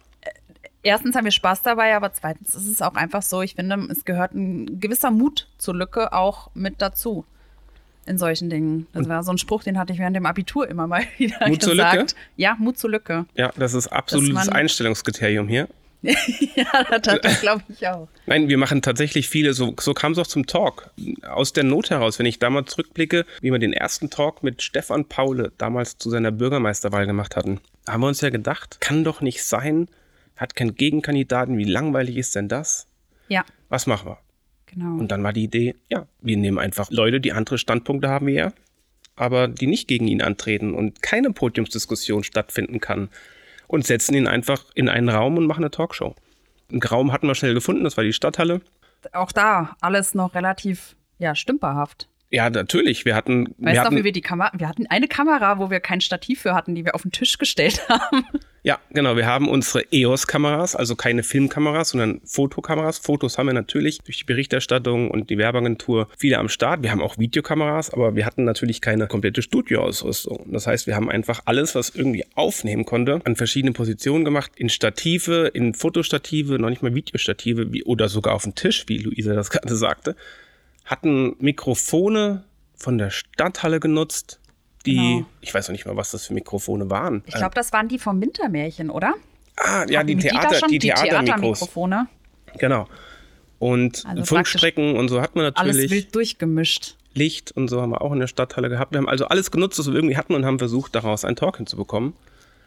Erstens 0.84 1.16
haben 1.16 1.24
wir 1.24 1.32
Spaß 1.32 1.62
dabei, 1.62 1.96
aber 1.96 2.12
zweitens 2.12 2.54
ist 2.54 2.68
es 2.68 2.80
auch 2.80 2.94
einfach 2.94 3.22
so, 3.22 3.42
ich 3.42 3.56
finde, 3.56 3.88
es 3.90 4.04
gehört 4.04 4.34
ein 4.34 4.78
gewisser 4.78 5.10
Mut 5.10 5.48
zur 5.58 5.74
Lücke 5.74 6.12
auch 6.12 6.50
mit 6.54 6.80
dazu. 6.80 7.24
In 8.06 8.18
solchen 8.18 8.50
Dingen. 8.50 8.86
Das 8.92 9.08
war 9.08 9.22
so 9.22 9.32
ein 9.32 9.38
Spruch, 9.38 9.64
den 9.64 9.78
hatte 9.78 9.94
ich 9.94 9.98
während 9.98 10.14
dem 10.14 10.26
Abitur 10.26 10.68
immer 10.68 10.86
mal 10.86 11.04
wieder 11.16 11.48
Mut 11.48 11.62
zur 11.62 11.72
gesagt. 11.72 11.96
Lücke? 11.96 12.14
Ja, 12.36 12.54
Mut 12.58 12.78
zur 12.78 12.90
Lücke. 12.90 13.24
Ja, 13.34 13.50
das 13.56 13.72
ist 13.72 13.88
absolutes 13.88 14.48
Einstellungskriterium 14.50 15.48
hier. 15.48 15.68
ja, 16.02 16.98
das, 17.00 17.20
das 17.22 17.40
glaube 17.40 17.62
ich 17.70 17.88
auch. 17.88 18.08
Nein, 18.26 18.50
wir 18.50 18.58
machen 18.58 18.82
tatsächlich 18.82 19.30
viele, 19.30 19.54
so, 19.54 19.74
so 19.80 19.94
kam 19.94 20.12
es 20.12 20.18
auch 20.18 20.26
zum 20.26 20.46
Talk. 20.46 20.90
Aus 21.26 21.54
der 21.54 21.64
Not 21.64 21.88
heraus, 21.88 22.18
wenn 22.18 22.26
ich 22.26 22.38
damals 22.38 22.72
zurückblicke, 22.72 23.24
wie 23.40 23.50
wir 23.50 23.58
den 23.58 23.72
ersten 23.72 24.10
Talk 24.10 24.42
mit 24.42 24.60
Stefan 24.60 25.06
Paule 25.06 25.52
damals 25.56 25.96
zu 25.96 26.10
seiner 26.10 26.30
Bürgermeisterwahl 26.30 27.06
gemacht 27.06 27.36
hatten, 27.36 27.60
haben 27.88 28.02
wir 28.02 28.08
uns 28.08 28.20
ja 28.20 28.28
gedacht, 28.28 28.82
kann 28.82 29.02
doch 29.02 29.22
nicht 29.22 29.42
sein, 29.44 29.88
hat 30.36 30.56
keinen 30.56 30.74
Gegenkandidaten, 30.74 31.58
wie 31.58 31.64
langweilig 31.64 32.16
ist 32.16 32.34
denn 32.34 32.48
das? 32.48 32.88
Ja. 33.28 33.44
Was 33.68 33.86
machen 33.86 34.08
wir? 34.08 34.18
Genau. 34.66 34.98
Und 34.98 35.08
dann 35.08 35.22
war 35.22 35.32
die 35.32 35.44
Idee, 35.44 35.74
ja, 35.88 36.06
wir 36.20 36.36
nehmen 36.36 36.58
einfach 36.58 36.90
Leute, 36.90 37.20
die 37.20 37.32
andere 37.32 37.58
Standpunkte 37.58 38.08
haben 38.08 38.26
wie 38.26 38.36
er, 38.36 38.52
aber 39.16 39.46
die 39.46 39.66
nicht 39.66 39.86
gegen 39.86 40.08
ihn 40.08 40.22
antreten 40.22 40.74
und 40.74 41.02
keine 41.02 41.30
Podiumsdiskussion 41.30 42.24
stattfinden 42.24 42.80
kann 42.80 43.08
und 43.68 43.86
setzen 43.86 44.14
ihn 44.14 44.26
einfach 44.26 44.64
in 44.74 44.88
einen 44.88 45.08
Raum 45.08 45.36
und 45.36 45.46
machen 45.46 45.62
eine 45.62 45.70
Talkshow. 45.70 46.14
Einen 46.70 46.82
Raum 46.82 47.12
hatten 47.12 47.26
wir 47.26 47.34
schnell 47.34 47.54
gefunden, 47.54 47.84
das 47.84 47.96
war 47.96 48.04
die 48.04 48.12
Stadthalle. 48.12 48.60
Auch 49.12 49.32
da 49.32 49.76
alles 49.80 50.14
noch 50.14 50.34
relativ 50.34 50.96
ja, 51.18 51.34
stümperhaft. 51.34 52.08
Ja, 52.30 52.50
natürlich. 52.50 53.04
Wir 53.04 53.14
hatten. 53.14 53.46
Weißt 53.46 53.58
wir 53.58 53.72
du, 53.72 53.80
hatten, 53.80 53.96
wie 53.96 54.04
wir 54.04 54.12
die 54.12 54.20
Kamera, 54.20 54.50
wir 54.56 54.68
hatten 54.68 54.86
eine 54.88 55.06
Kamera, 55.06 55.58
wo 55.58 55.70
wir 55.70 55.80
kein 55.80 56.00
Stativ 56.00 56.40
für 56.40 56.54
hatten, 56.54 56.74
die 56.74 56.84
wir 56.84 56.94
auf 56.94 57.02
den 57.02 57.12
Tisch 57.12 57.38
gestellt 57.38 57.82
haben. 57.88 58.24
Ja, 58.64 58.78
genau. 58.90 59.14
Wir 59.16 59.26
haben 59.26 59.46
unsere 59.46 59.84
EOS-Kameras, 59.92 60.74
also 60.74 60.96
keine 60.96 61.22
Filmkameras, 61.22 61.90
sondern 61.90 62.22
Fotokameras. 62.24 62.98
Fotos 62.98 63.36
haben 63.36 63.46
wir 63.46 63.52
natürlich 63.52 63.98
durch 63.98 64.18
die 64.18 64.24
Berichterstattung 64.24 65.10
und 65.10 65.28
die 65.28 65.36
Werbeagentur 65.36 66.08
viele 66.18 66.38
am 66.38 66.48
Start. 66.48 66.82
Wir 66.82 66.90
haben 66.90 67.02
auch 67.02 67.18
Videokameras, 67.18 67.90
aber 67.90 68.16
wir 68.16 68.24
hatten 68.24 68.44
natürlich 68.44 68.80
keine 68.80 69.06
komplette 69.06 69.42
Studioausrüstung. 69.42 70.50
Das 70.50 70.66
heißt, 70.66 70.86
wir 70.86 70.96
haben 70.96 71.10
einfach 71.10 71.42
alles, 71.44 71.74
was 71.74 71.90
irgendwie 71.90 72.24
aufnehmen 72.34 72.86
konnte, 72.86 73.20
an 73.24 73.36
verschiedenen 73.36 73.74
Positionen 73.74 74.24
gemacht. 74.24 74.50
In 74.56 74.70
Stative, 74.70 75.48
in 75.48 75.74
Fotostative, 75.74 76.58
noch 76.58 76.70
nicht 76.70 76.82
mal 76.82 76.94
Videostative 76.94 77.70
wie, 77.72 77.84
oder 77.84 78.08
sogar 78.08 78.34
auf 78.34 78.44
den 78.44 78.54
Tisch, 78.54 78.86
wie 78.88 78.96
Luisa 78.96 79.34
das 79.34 79.50
gerade 79.52 79.76
sagte. 79.76 80.16
Hatten 80.84 81.36
Mikrofone 81.38 82.44
von 82.76 82.98
der 82.98 83.10
Stadthalle 83.10 83.80
genutzt, 83.80 84.40
die, 84.86 84.96
Genau. 84.96 85.26
ich 85.40 85.54
weiß 85.54 85.68
noch 85.68 85.72
nicht 85.72 85.86
mal, 85.86 85.96
was 85.96 86.10
das 86.10 86.26
für 86.26 86.34
Mikrofone 86.34 86.90
waren. 86.90 87.22
Ich 87.26 87.34
glaube, 87.34 87.54
das 87.54 87.72
waren 87.72 87.88
die 87.88 87.98
vom 87.98 88.20
Wintermärchen, 88.20 88.90
oder? 88.90 89.14
Ah, 89.56 89.86
ja, 89.88 90.02
die, 90.02 90.16
Theater, 90.16 90.66
die 90.68 90.78
Theatermikros. 90.78 91.24
Theatermikrofone. 91.60 92.06
Genau. 92.58 92.86
Und 93.58 94.04
Also 94.06 94.24
Funkstrecken 94.24 94.96
und 94.96 95.08
so 95.08 95.22
hat 95.22 95.36
man 95.36 95.46
Alles 95.54 95.76
natürlich. 95.76 95.90
wild 95.90 96.14
durchgemischt. 96.14 96.96
Licht 97.14 97.52
und 97.52 97.68
so 97.68 97.80
haben 97.80 97.90
wir 97.90 98.02
auch 98.02 98.12
in 98.12 98.18
der 98.18 98.26
Stadthalle 98.26 98.68
gehabt. 98.68 98.92
Wir 98.92 98.98
haben 98.98 99.08
also 99.08 99.26
alles 99.26 99.50
genutzt, 99.52 99.78
was 99.78 99.86
wir 99.86 99.94
irgendwie 99.94 100.16
hatten 100.16 100.34
und 100.34 100.44
haben 100.44 100.58
versucht, 100.58 100.94
daraus 100.96 101.24
einen 101.24 101.36
Talk 101.36 101.56
hinzubekommen. 101.58 102.12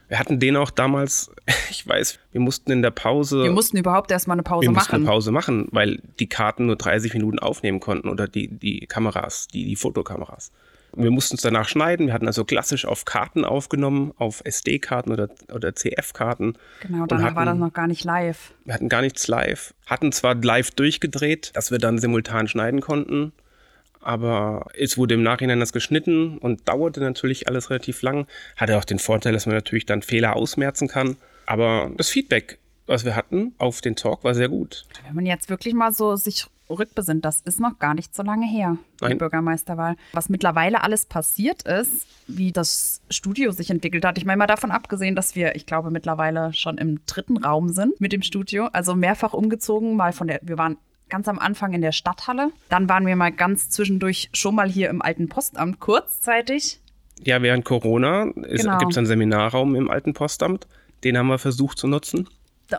Wir 0.08 0.20
hatten 0.20 0.40
den 0.40 0.56
auch 0.56 0.70
damals, 0.72 1.32
ich 1.70 1.88
weiß, 1.88 2.20
wir 2.32 2.42
mussten 2.42 2.72
in 2.72 2.82
der 2.82 2.92
Pause. 2.92 3.44
Wir 3.44 3.52
mussten 3.52 3.78
überhaupt 3.78 4.12
erstmal 4.12 4.36
eine 4.36 4.44
Pause 4.44 4.62
wir 4.68 4.72
mussten 4.72 4.92
machen. 4.92 5.02
eine 5.04 5.06
Pause 5.12 5.32
machen, 5.32 5.68
weil 5.72 6.02
die 6.20 6.28
Karten 6.30 6.66
nur 6.68 6.76
30 6.78 7.14
Minuten 7.14 7.40
aufnehmen 7.40 7.80
konnten 7.80 8.10
oder 8.10 8.28
die, 8.28 8.48
die 8.48 8.88
Kameras, 8.88 9.48
die, 9.48 9.66
die 9.66 9.76
Fotokameras. 9.76 10.52
Wir 10.96 11.12
mussten 11.12 11.36
es 11.36 11.42
danach 11.42 11.68
schneiden. 11.68 12.08
Wir 12.08 12.14
hatten 12.14 12.28
also 12.28 12.46
klassisch 12.46 12.86
auf 12.86 13.04
Karten 13.04 13.44
aufgenommen, 13.44 14.14
auf 14.18 14.42
SD-Karten 14.46 15.12
oder, 15.12 15.30
oder 15.54 15.76
CF-Karten. 15.76 16.54
Genau, 16.82 17.06
dann 17.06 17.22
hatten- 17.24 17.36
war 17.36 17.46
das 17.46 17.58
noch 17.58 17.74
gar 17.74 17.88
nicht 17.88 18.04
live. 18.06 18.54
Wir 18.64 18.74
hatten 18.74 18.88
gar 18.90 19.02
nichts 19.02 19.28
live. 19.28 19.74
Hatten 19.86 20.12
zwar 20.14 20.36
live 20.36 20.72
durchgedreht, 20.72 21.52
dass 21.56 21.72
wir 21.72 21.78
dann 21.78 22.00
simultan 22.00 22.48
schneiden 22.48 22.80
konnten, 22.80 23.34
aber 24.02 24.68
es 24.78 24.98
wurde 24.98 25.16
im 25.16 25.24
Nachhinein 25.24 25.60
das 25.60 25.74
geschnitten 25.74 26.38
und 26.38 26.68
dauerte 26.68 27.00
natürlich 27.00 27.48
alles 27.48 27.70
relativ 27.70 28.02
lang. 28.02 28.28
Hatte 28.56 28.78
auch 28.78 28.86
den 28.86 29.00
Vorteil, 29.00 29.34
dass 29.34 29.46
man 29.46 29.56
natürlich 29.56 29.86
dann 29.86 30.02
Fehler 30.02 30.36
ausmerzen 30.36 30.88
kann. 30.88 31.18
Aber 31.46 31.92
das 31.98 32.10
Feedback, 32.10 32.60
was 32.86 33.06
wir 33.06 33.16
hatten 33.16 33.54
auf 33.58 33.82
den 33.82 33.96
Talk, 33.96 34.24
war 34.24 34.36
sehr 34.36 34.50
gut. 34.50 34.86
Wenn 35.06 35.16
man 35.16 35.26
jetzt 35.26 35.50
wirklich 35.50 35.74
mal 35.74 35.92
so 35.92 36.16
sich 36.16 36.48
rückbesinnt, 36.70 37.24
das 37.24 37.42
ist 37.42 37.60
noch 37.60 37.80
gar 37.80 37.94
nicht 37.94 38.16
so 38.16 38.24
lange 38.24 38.46
her, 38.46 38.78
die 39.00 39.06
Nein. 39.06 39.18
Bürgermeisterwahl. 39.18 39.96
Was 40.14 40.30
mittlerweile 40.30 40.84
alles 40.84 41.06
passiert 41.06 41.64
ist, 41.64 42.06
wie 42.28 42.52
das 42.52 43.02
Studio 43.10 43.52
sich 43.52 43.70
entwickelt 43.70 44.06
hat. 44.06 44.18
Ich 44.18 44.26
meine 44.26 44.38
mal 44.38 44.48
davon 44.48 44.72
abgesehen, 44.72 45.16
dass 45.16 45.36
wir, 45.36 45.56
ich 45.56 45.66
glaube, 45.66 45.92
mittlerweile 45.92 46.54
schon 46.54 46.78
im 46.78 47.00
dritten 47.06 47.38
Raum 47.38 47.70
sind 47.70 48.00
mit 48.02 48.12
dem 48.12 48.22
Studio. 48.22 48.66
Also 48.74 48.96
mehrfach 48.96 49.34
umgezogen, 49.34 49.96
mal 49.96 50.12
von 50.12 50.28
der, 50.28 50.40
wir 50.44 50.58
waren 50.58 50.78
ganz 51.10 51.28
am 51.28 51.40
Anfang 51.40 51.74
in 51.74 51.82
der 51.82 51.92
Stadthalle. 51.92 52.52
Dann 52.70 52.90
waren 52.90 53.06
wir 53.06 53.16
mal 53.16 53.32
ganz 53.32 53.70
zwischendurch 53.70 54.30
schon 54.34 54.56
mal 54.56 54.70
hier 54.70 54.90
im 54.90 55.02
alten 55.02 55.30
Postamt 55.30 55.80
kurzzeitig. 55.80 56.80
Ja, 57.24 57.42
während 57.42 57.66
Corona 57.66 58.26
Genau. 58.36 58.78
gibt 58.78 58.92
es 58.92 58.98
einen 58.98 59.08
Seminarraum 59.08 59.76
im 59.76 59.90
alten 59.90 60.14
Postamt. 60.14 60.68
Den 61.04 61.18
haben 61.18 61.28
wir 61.28 61.38
versucht 61.40 61.78
zu 61.78 61.88
nutzen. 61.88 62.28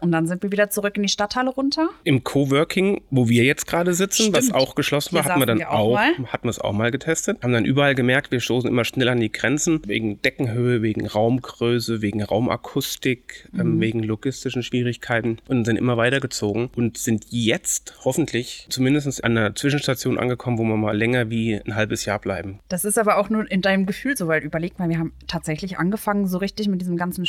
Und 0.02 0.12
dann 0.12 0.26
sind 0.26 0.42
wir 0.42 0.52
wieder 0.52 0.70
zurück 0.70 0.96
in 0.96 1.02
die 1.02 1.08
Stadthalle 1.08 1.50
runter. 1.50 1.88
Im 2.04 2.24
Coworking, 2.24 3.00
wo 3.10 3.28
wir 3.28 3.44
jetzt 3.44 3.66
gerade 3.66 3.94
sitzen, 3.94 4.32
was 4.32 4.44
Stimmt. 4.46 4.56
auch 4.60 4.74
geschlossen 4.74 5.14
war, 5.14 5.24
hatten 5.24 5.40
wir 5.40 5.46
dann 5.46 5.58
wir 5.58 5.70
auch 5.70 5.78
auch, 5.78 5.94
mal. 5.94 6.14
hatten 6.32 6.44
wir 6.44 6.50
es 6.50 6.58
auch 6.60 6.72
mal 6.72 6.90
getestet. 6.90 7.42
Haben 7.42 7.52
dann 7.52 7.64
überall 7.64 7.94
gemerkt, 7.94 8.30
wir 8.30 8.40
stoßen 8.40 8.68
immer 8.68 8.84
schnell 8.84 9.08
an 9.08 9.20
die 9.20 9.32
Grenzen 9.32 9.80
wegen 9.86 10.20
Deckenhöhe, 10.22 10.82
wegen 10.82 11.06
Raumgröße, 11.06 12.02
wegen 12.02 12.22
Raumakustik, 12.22 13.48
Mhm. 13.52 13.60
ähm, 13.60 13.80
wegen 13.80 14.02
logistischen 14.02 14.62
Schwierigkeiten 14.62 15.38
und 15.48 15.64
sind 15.64 15.76
immer 15.76 15.96
weitergezogen 15.96 16.70
und 16.76 16.98
sind 16.98 17.26
jetzt 17.30 17.94
hoffentlich 18.04 18.66
zumindest 18.70 19.24
an 19.24 19.36
einer 19.36 19.54
Zwischenstation 19.54 20.18
angekommen, 20.18 20.58
wo 20.58 20.64
wir 20.64 20.76
mal 20.76 20.96
länger 20.96 21.30
wie 21.30 21.54
ein 21.54 21.74
halbes 21.74 22.04
Jahr 22.04 22.18
bleiben. 22.18 22.60
Das 22.68 22.84
ist 22.84 22.98
aber 22.98 23.16
auch 23.18 23.30
nur 23.30 23.50
in 23.50 23.62
deinem 23.62 23.86
Gefühl 23.86 24.16
so, 24.16 24.28
weil 24.28 24.42
überleg 24.42 24.78
mal, 24.78 24.88
wir 24.88 24.98
haben 24.98 25.12
tatsächlich 25.26 25.78
angefangen 25.78 26.26
so 26.26 26.38
richtig 26.38 26.68
mit 26.68 26.80
diesem 26.80 26.96
ganzen 26.96 27.24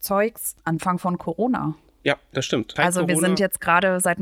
Studio-Zeugs 0.00 0.56
Anfang 0.64 0.98
von 0.98 1.18
Corona. 1.18 1.74
Ja, 2.02 2.16
das 2.32 2.46
stimmt. 2.46 2.74
Seit 2.76 2.86
also 2.86 3.06
wir 3.06 3.14
Corona- 3.14 3.28
sind 3.28 3.40
jetzt 3.40 3.60
gerade 3.60 4.00
seit 4.00 4.18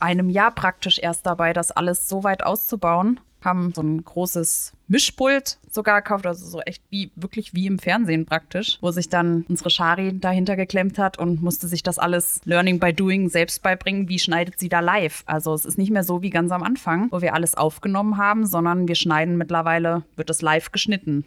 einem 0.00 0.30
Jahr 0.30 0.50
praktisch 0.50 0.98
erst 0.98 1.24
dabei, 1.26 1.52
das 1.52 1.70
alles 1.70 2.08
so 2.08 2.24
weit 2.24 2.42
auszubauen. 2.44 3.20
Haben 3.42 3.72
so 3.74 3.82
ein 3.82 4.04
großes 4.04 4.72
Mischpult 4.86 5.58
sogar 5.68 6.00
gekauft, 6.00 6.26
also 6.26 6.46
so 6.46 6.60
echt 6.60 6.80
wie, 6.90 7.10
wirklich 7.16 7.54
wie 7.54 7.66
im 7.66 7.80
Fernsehen 7.80 8.24
praktisch, 8.24 8.78
wo 8.80 8.92
sich 8.92 9.08
dann 9.08 9.44
unsere 9.48 9.68
Shari 9.68 10.16
dahinter 10.20 10.54
geklemmt 10.54 10.96
hat 10.96 11.18
und 11.18 11.42
musste 11.42 11.66
sich 11.66 11.82
das 11.82 11.98
alles 11.98 12.40
Learning 12.44 12.78
by 12.78 12.92
Doing 12.92 13.28
selbst 13.30 13.60
beibringen. 13.64 14.08
Wie 14.08 14.20
schneidet 14.20 14.60
sie 14.60 14.68
da 14.68 14.78
live? 14.78 15.24
Also 15.26 15.54
es 15.54 15.64
ist 15.64 15.76
nicht 15.76 15.90
mehr 15.90 16.04
so 16.04 16.22
wie 16.22 16.30
ganz 16.30 16.52
am 16.52 16.62
Anfang, 16.62 17.08
wo 17.10 17.20
wir 17.20 17.34
alles 17.34 17.56
aufgenommen 17.56 18.16
haben, 18.16 18.46
sondern 18.46 18.86
wir 18.86 18.94
schneiden 18.94 19.36
mittlerweile, 19.36 20.04
wird 20.14 20.30
es 20.30 20.40
live 20.40 20.70
geschnitten. 20.70 21.24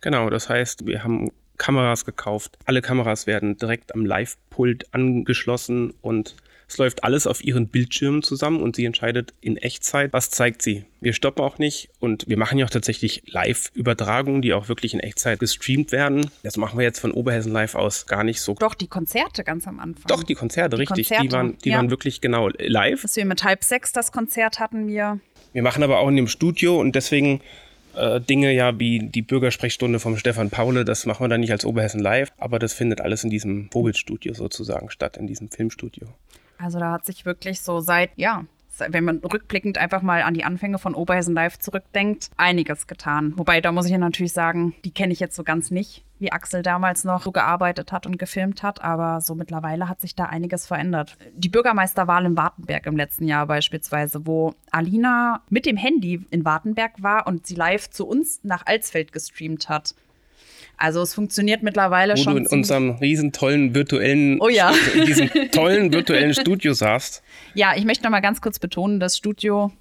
Genau, 0.00 0.28
das 0.30 0.48
heißt, 0.48 0.84
wir 0.84 1.04
haben 1.04 1.30
Kameras 1.56 2.04
gekauft. 2.04 2.58
Alle 2.64 2.82
Kameras 2.82 3.26
werden 3.26 3.56
direkt 3.56 3.94
am 3.94 4.04
Live-Pult 4.04 4.92
angeschlossen 4.94 5.94
und 6.02 6.36
es 6.68 6.78
läuft 6.78 7.04
alles 7.04 7.26
auf 7.28 7.44
ihren 7.44 7.68
Bildschirmen 7.68 8.22
zusammen 8.22 8.60
und 8.60 8.74
sie 8.74 8.84
entscheidet 8.84 9.32
in 9.40 9.56
Echtzeit, 9.56 10.12
was 10.12 10.30
zeigt 10.30 10.62
sie. 10.62 10.84
Wir 11.00 11.12
stoppen 11.12 11.42
auch 11.42 11.58
nicht 11.58 11.90
und 12.00 12.28
wir 12.28 12.36
machen 12.36 12.58
ja 12.58 12.66
auch 12.66 12.70
tatsächlich 12.70 13.22
Live-Übertragungen, 13.26 14.42
die 14.42 14.52
auch 14.52 14.68
wirklich 14.68 14.92
in 14.92 15.00
Echtzeit 15.00 15.38
gestreamt 15.38 15.92
werden. 15.92 16.28
Das 16.42 16.56
machen 16.56 16.76
wir 16.76 16.84
jetzt 16.84 16.98
von 16.98 17.12
Oberhessen 17.12 17.52
Live 17.52 17.76
aus 17.76 18.06
gar 18.06 18.24
nicht 18.24 18.40
so. 18.40 18.54
Doch, 18.54 18.74
die 18.74 18.88
Konzerte 18.88 19.44
ganz 19.44 19.68
am 19.68 19.78
Anfang. 19.78 20.06
Doch, 20.08 20.24
die 20.24 20.34
Konzerte, 20.34 20.78
richtig. 20.78 21.08
Konzerte, 21.08 21.28
die 21.28 21.32
waren, 21.32 21.58
die 21.58 21.68
ja. 21.70 21.76
waren 21.76 21.90
wirklich 21.90 22.20
genau 22.20 22.48
live. 22.58 23.02
Dass 23.02 23.14
wir 23.14 23.26
mit 23.26 23.44
halb 23.44 23.62
sechs 23.62 23.92
das 23.92 24.10
Konzert 24.10 24.58
hatten 24.58 24.88
wir. 24.88 25.20
Wir 25.52 25.62
machen 25.62 25.84
aber 25.84 26.00
auch 26.00 26.08
in 26.08 26.16
dem 26.16 26.28
Studio 26.28 26.80
und 26.80 26.96
deswegen 26.96 27.40
äh, 27.96 28.20
Dinge 28.20 28.52
ja 28.52 28.78
wie 28.78 29.00
die 29.00 29.22
Bürgersprechstunde 29.22 29.98
vom 29.98 30.16
Stefan 30.16 30.50
Paule, 30.50 30.84
das 30.84 31.06
machen 31.06 31.24
wir 31.24 31.28
dann 31.28 31.40
nicht 31.40 31.52
als 31.52 31.64
Oberhessen 31.64 32.00
live, 32.00 32.30
aber 32.38 32.58
das 32.58 32.72
findet 32.72 33.00
alles 33.00 33.24
in 33.24 33.30
diesem 33.30 33.70
Vogelstudio 33.70 34.34
sozusagen 34.34 34.90
statt, 34.90 35.16
in 35.16 35.26
diesem 35.26 35.50
Filmstudio. 35.50 36.08
Also 36.58 36.78
da 36.78 36.92
hat 36.92 37.04
sich 37.04 37.26
wirklich 37.26 37.60
so 37.60 37.80
seit, 37.80 38.10
ja, 38.16 38.44
wenn 38.88 39.04
man 39.04 39.18
rückblickend 39.18 39.78
einfach 39.78 40.02
mal 40.02 40.22
an 40.22 40.34
die 40.34 40.44
Anfänge 40.44 40.78
von 40.78 40.94
Oberhessen 40.94 41.34
Live 41.34 41.58
zurückdenkt, 41.58 42.30
einiges 42.36 42.86
getan. 42.86 43.32
Wobei, 43.36 43.60
da 43.60 43.72
muss 43.72 43.86
ich 43.86 43.92
ja 43.92 43.98
natürlich 43.98 44.32
sagen, 44.32 44.74
die 44.84 44.92
kenne 44.92 45.12
ich 45.12 45.20
jetzt 45.20 45.36
so 45.36 45.44
ganz 45.44 45.70
nicht, 45.70 46.04
wie 46.18 46.32
Axel 46.32 46.62
damals 46.62 47.04
noch 47.04 47.22
so 47.22 47.32
gearbeitet 47.32 47.92
hat 47.92 48.06
und 48.06 48.18
gefilmt 48.18 48.62
hat, 48.62 48.82
aber 48.82 49.20
so 49.20 49.34
mittlerweile 49.34 49.88
hat 49.88 50.00
sich 50.00 50.14
da 50.14 50.24
einiges 50.24 50.66
verändert. 50.66 51.16
Die 51.34 51.48
Bürgermeisterwahl 51.48 52.24
in 52.24 52.36
Wartenberg 52.36 52.86
im 52.86 52.96
letzten 52.96 53.26
Jahr 53.26 53.46
beispielsweise, 53.46 54.26
wo 54.26 54.54
Alina 54.70 55.42
mit 55.50 55.66
dem 55.66 55.76
Handy 55.76 56.24
in 56.30 56.44
Wartenberg 56.44 57.02
war 57.02 57.26
und 57.26 57.46
sie 57.46 57.54
live 57.54 57.90
zu 57.90 58.06
uns 58.06 58.40
nach 58.44 58.64
Alsfeld 58.66 59.12
gestreamt 59.12 59.68
hat. 59.68 59.94
Also 60.76 61.00
es 61.02 61.14
funktioniert 61.14 61.62
mittlerweile 61.62 62.14
Wo 62.14 62.16
schon. 62.18 62.34
du 62.34 62.38
in 62.40 62.46
unserem 62.46 62.90
riesen 62.92 63.32
tollen 63.32 63.74
virtuellen, 63.74 64.40
Oh 64.40 64.48
ja. 64.48 64.72
in 64.94 65.06
diesem 65.06 65.30
tollen 65.52 65.92
virtuellen 65.92 66.34
Studio 66.34 66.72
saßt. 66.74 67.22
Ja, 67.54 67.74
ich 67.76 67.84
möchte 67.84 68.04
noch 68.04 68.10
mal 68.10 68.20
ganz 68.20 68.40
kurz 68.40 68.58
betonen, 68.58 69.00
das 69.00 69.16
Studio, 69.16 69.72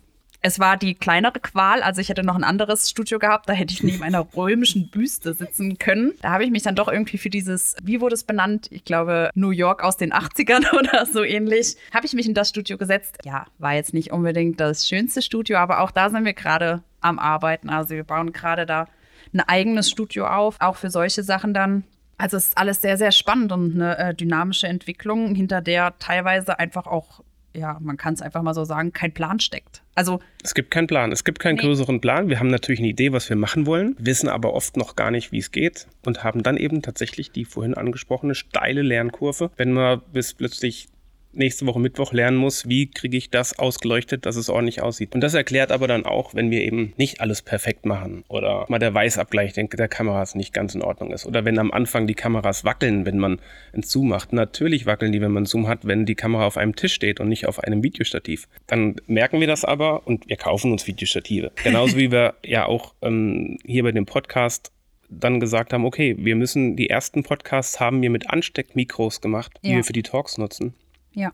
es 0.41 0.59
war 0.59 0.77
die 0.77 0.93
kleinere 0.93 1.39
Qual. 1.39 1.81
Also 1.81 1.99
ich 2.01 2.09
hätte 2.09 2.23
noch 2.23 2.35
ein 2.35 2.43
anderes 2.43 2.89
Studio 2.89 3.17
gehabt, 3.19 3.49
da 3.49 3.53
hätte 3.53 3.73
ich 3.73 3.81
neben 3.83 4.03
einer 4.03 4.25
römischen 4.37 4.89
Büste 4.89 5.33
sitzen 5.33 5.77
können. 5.79 6.13
Da 6.21 6.29
habe 6.29 6.43
ich 6.45 6.51
mich 6.51 6.61
dann 6.63 6.75
doch 6.75 6.87
irgendwie 6.87 7.17
für 7.17 7.29
dieses, 7.31 7.75
wie 7.83 7.99
wurde 7.99 8.13
es 8.13 8.23
benannt? 8.23 8.67
Ich 8.71 8.85
glaube, 8.85 9.31
New 9.33 9.49
York 9.49 9.83
aus 9.83 9.97
den 9.97 10.13
80ern 10.13 10.71
oder 10.79 11.05
so 11.07 11.23
ähnlich, 11.23 11.75
habe 11.93 12.05
ich 12.05 12.13
mich 12.13 12.27
in 12.27 12.33
das 12.35 12.49
Studio 12.49 12.77
gesetzt. 12.77 13.17
Ja, 13.25 13.47
war 13.57 13.73
jetzt 13.73 13.93
nicht 13.93 14.11
unbedingt 14.11 14.59
das 14.59 14.87
schönste 14.87 15.21
Studio, 15.21 15.57
aber 15.57 15.81
auch 15.81 15.91
da 15.91 16.09
sind 16.09 16.23
wir 16.25 16.33
gerade 16.33 16.83
am 17.01 17.17
Arbeiten. 17.19 17.69
Also 17.69 17.95
wir 17.95 18.03
bauen 18.03 18.31
gerade 18.31 18.65
da 18.65 18.87
ein 19.35 19.41
eigenes 19.41 19.89
Studio 19.89 20.27
auf, 20.27 20.55
auch 20.59 20.77
für 20.77 20.89
solche 20.89 21.21
Sachen 21.23 21.53
dann. 21.53 21.83
Also 22.17 22.37
es 22.37 22.45
ist 22.47 22.57
alles 22.57 22.81
sehr, 22.81 22.97
sehr 22.97 23.11
spannend 23.11 23.51
und 23.51 23.75
eine 23.75 23.97
äh, 23.97 24.13
dynamische 24.15 24.67
Entwicklung, 24.67 25.35
hinter 25.35 25.61
der 25.61 25.93
teilweise 25.99 26.57
einfach 26.59 26.87
auch, 26.87 27.21
ja, 27.53 27.77
man 27.81 27.97
kann 27.97 28.13
es 28.13 28.21
einfach 28.21 28.41
mal 28.41 28.53
so 28.53 28.63
sagen, 28.63 28.93
kein 28.93 29.13
Plan 29.13 29.39
steckt. 29.41 29.81
Also 29.95 30.19
Es 30.43 30.53
gibt 30.53 30.71
keinen 30.71 30.87
Plan. 30.87 31.11
Es 31.11 31.23
gibt 31.25 31.39
keinen 31.39 31.55
Nee. 31.55 31.61
größeren 31.63 31.99
Plan. 32.01 32.29
Wir 32.29 32.39
haben 32.39 32.49
natürlich 32.49 32.79
eine 32.79 32.87
Idee, 32.89 33.11
was 33.11 33.29
wir 33.29 33.35
machen 33.35 33.65
wollen, 33.65 33.95
wissen 33.99 34.29
aber 34.29 34.53
oft 34.53 34.77
noch 34.77 34.95
gar 34.95 35.11
nicht, 35.11 35.31
wie 35.33 35.39
es 35.39 35.51
geht 35.51 35.87
und 36.05 36.23
haben 36.23 36.41
dann 36.41 36.55
eben 36.57 36.81
tatsächlich 36.81 37.31
die 37.31 37.43
vorhin 37.45 37.73
angesprochene 37.73 38.35
steile 38.35 38.81
Lernkurve. 38.81 39.51
Wenn 39.57 39.73
wir 39.73 39.97
bis 39.97 40.33
plötzlich 40.33 40.87
nächste 41.35 41.65
Woche 41.65 41.79
Mittwoch 41.79 42.13
lernen 42.13 42.37
muss, 42.37 42.67
wie 42.67 42.89
kriege 42.89 43.17
ich 43.17 43.29
das 43.29 43.57
ausgeleuchtet, 43.57 44.25
dass 44.25 44.35
es 44.35 44.49
ordentlich 44.49 44.81
aussieht. 44.81 45.13
Und 45.13 45.21
das 45.21 45.33
erklärt 45.33 45.71
aber 45.71 45.87
dann 45.87 46.05
auch, 46.05 46.33
wenn 46.33 46.51
wir 46.51 46.61
eben 46.61 46.93
nicht 46.97 47.21
alles 47.21 47.41
perfekt 47.41 47.85
machen 47.85 48.23
oder 48.27 48.65
mal 48.69 48.79
der 48.79 48.93
Weißabgleich 48.93 49.53
der 49.53 49.87
Kameras 49.87 50.35
nicht 50.35 50.53
ganz 50.53 50.75
in 50.75 50.81
Ordnung 50.81 51.11
ist 51.11 51.25
oder 51.25 51.45
wenn 51.45 51.59
am 51.59 51.71
Anfang 51.71 52.07
die 52.07 52.13
Kameras 52.13 52.63
wackeln, 52.63 53.05
wenn 53.05 53.17
man 53.17 53.39
einen 53.73 53.83
Zoom 53.83 54.09
macht. 54.09 54.33
Natürlich 54.33 54.85
wackeln 54.85 55.11
die, 55.11 55.21
wenn 55.21 55.31
man 55.31 55.41
einen 55.41 55.45
Zoom 55.45 55.67
hat, 55.67 55.85
wenn 55.85 56.05
die 56.05 56.15
Kamera 56.15 56.45
auf 56.45 56.57
einem 56.57 56.75
Tisch 56.75 56.93
steht 56.93 57.19
und 57.19 57.29
nicht 57.29 57.47
auf 57.47 57.59
einem 57.59 57.83
Videostativ. 57.83 58.47
Dann 58.67 58.95
merken 59.07 59.39
wir 59.39 59.47
das 59.47 59.65
aber 59.65 60.07
und 60.07 60.27
wir 60.27 60.37
kaufen 60.37 60.71
uns 60.71 60.87
Videostative. 60.87 61.51
Genauso 61.63 61.97
wie 61.97 62.11
wir 62.11 62.35
ja 62.45 62.65
auch 62.65 62.93
ähm, 63.01 63.57
hier 63.65 63.83
bei 63.83 63.91
dem 63.91 64.05
Podcast 64.05 64.71
dann 65.09 65.39
gesagt 65.39 65.71
haben, 65.73 65.85
okay, 65.85 66.15
wir 66.17 66.35
müssen 66.35 66.75
die 66.75 66.89
ersten 66.89 67.23
Podcasts 67.23 67.79
haben 67.79 68.01
wir 68.01 68.09
mit 68.09 68.29
Ansteckmikros 68.29 69.21
gemacht, 69.21 69.51
die 69.63 69.69
Ja. 69.69 69.75
wir 69.77 69.83
für 69.83 69.93
die 69.93 70.03
Talks 70.03 70.37
nutzen. 70.37 70.73
Ja. 71.15 71.31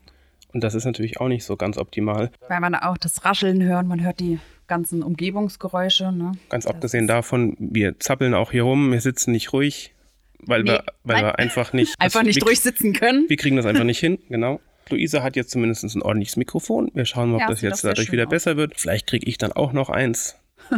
Und 0.53 0.63
das 0.63 0.73
ist 0.75 0.85
natürlich 0.85 1.19
auch 1.19 1.27
nicht 1.27 1.43
so 1.45 1.55
ganz 1.55 1.77
optimal. 1.77 2.29
Weil 2.47 2.59
man 2.59 2.75
auch 2.75 2.97
das 2.97 3.23
Rascheln 3.23 3.63
hört, 3.63 3.85
man 3.87 4.03
hört 4.03 4.19
die 4.19 4.39
ganzen 4.67 5.01
Umgebungsgeräusche. 5.03 6.11
Ne? 6.11 6.33
Ganz 6.49 6.65
Das 6.65 6.73
abgesehen 6.73 7.07
davon, 7.07 7.55
wir 7.59 7.99
zappeln 7.99 8.33
auch 8.33 8.51
hier 8.51 8.63
rum, 8.63 8.91
wir 8.91 9.01
sitzen 9.01 9.31
nicht 9.31 9.53
ruhig, 9.53 9.93
weil, 10.39 10.65
wir, 10.65 10.73
Nee, 10.73 10.79
weil 11.03 11.15
nein. 11.17 11.25
wir 11.25 11.39
einfach 11.39 11.73
nicht. 11.73 11.95
Einfach 11.99 12.23
nicht 12.23 12.37
wir, 12.37 12.45
durchsitzen 12.45 12.93
können. 12.93 13.25
Wir 13.29 13.37
kriegen 13.37 13.55
das 13.55 13.65
einfach 13.65 13.83
nicht 13.83 13.99
hin, 14.01 14.17
genau. 14.29 14.59
Luisa 14.89 15.23
hat 15.23 15.35
jetzt 15.37 15.51
zumindest 15.51 15.83
ein 15.83 16.01
ordentliches 16.01 16.35
Mikrofon. 16.35 16.91
Wir 16.93 17.05
schauen 17.05 17.29
mal, 17.29 17.35
ob 17.35 17.41
Ja, 17.41 17.47
das 17.47 17.61
jetzt 17.61 17.83
dadurch 17.85 18.11
wieder 18.11 18.23
aus. 18.25 18.29
besser 18.29 18.57
wird. 18.57 18.77
Vielleicht 18.77 19.07
kriege 19.07 19.25
ich 19.27 19.37
dann 19.37 19.51
auch 19.53 19.71
noch 19.71 19.89
eins. 19.89 20.37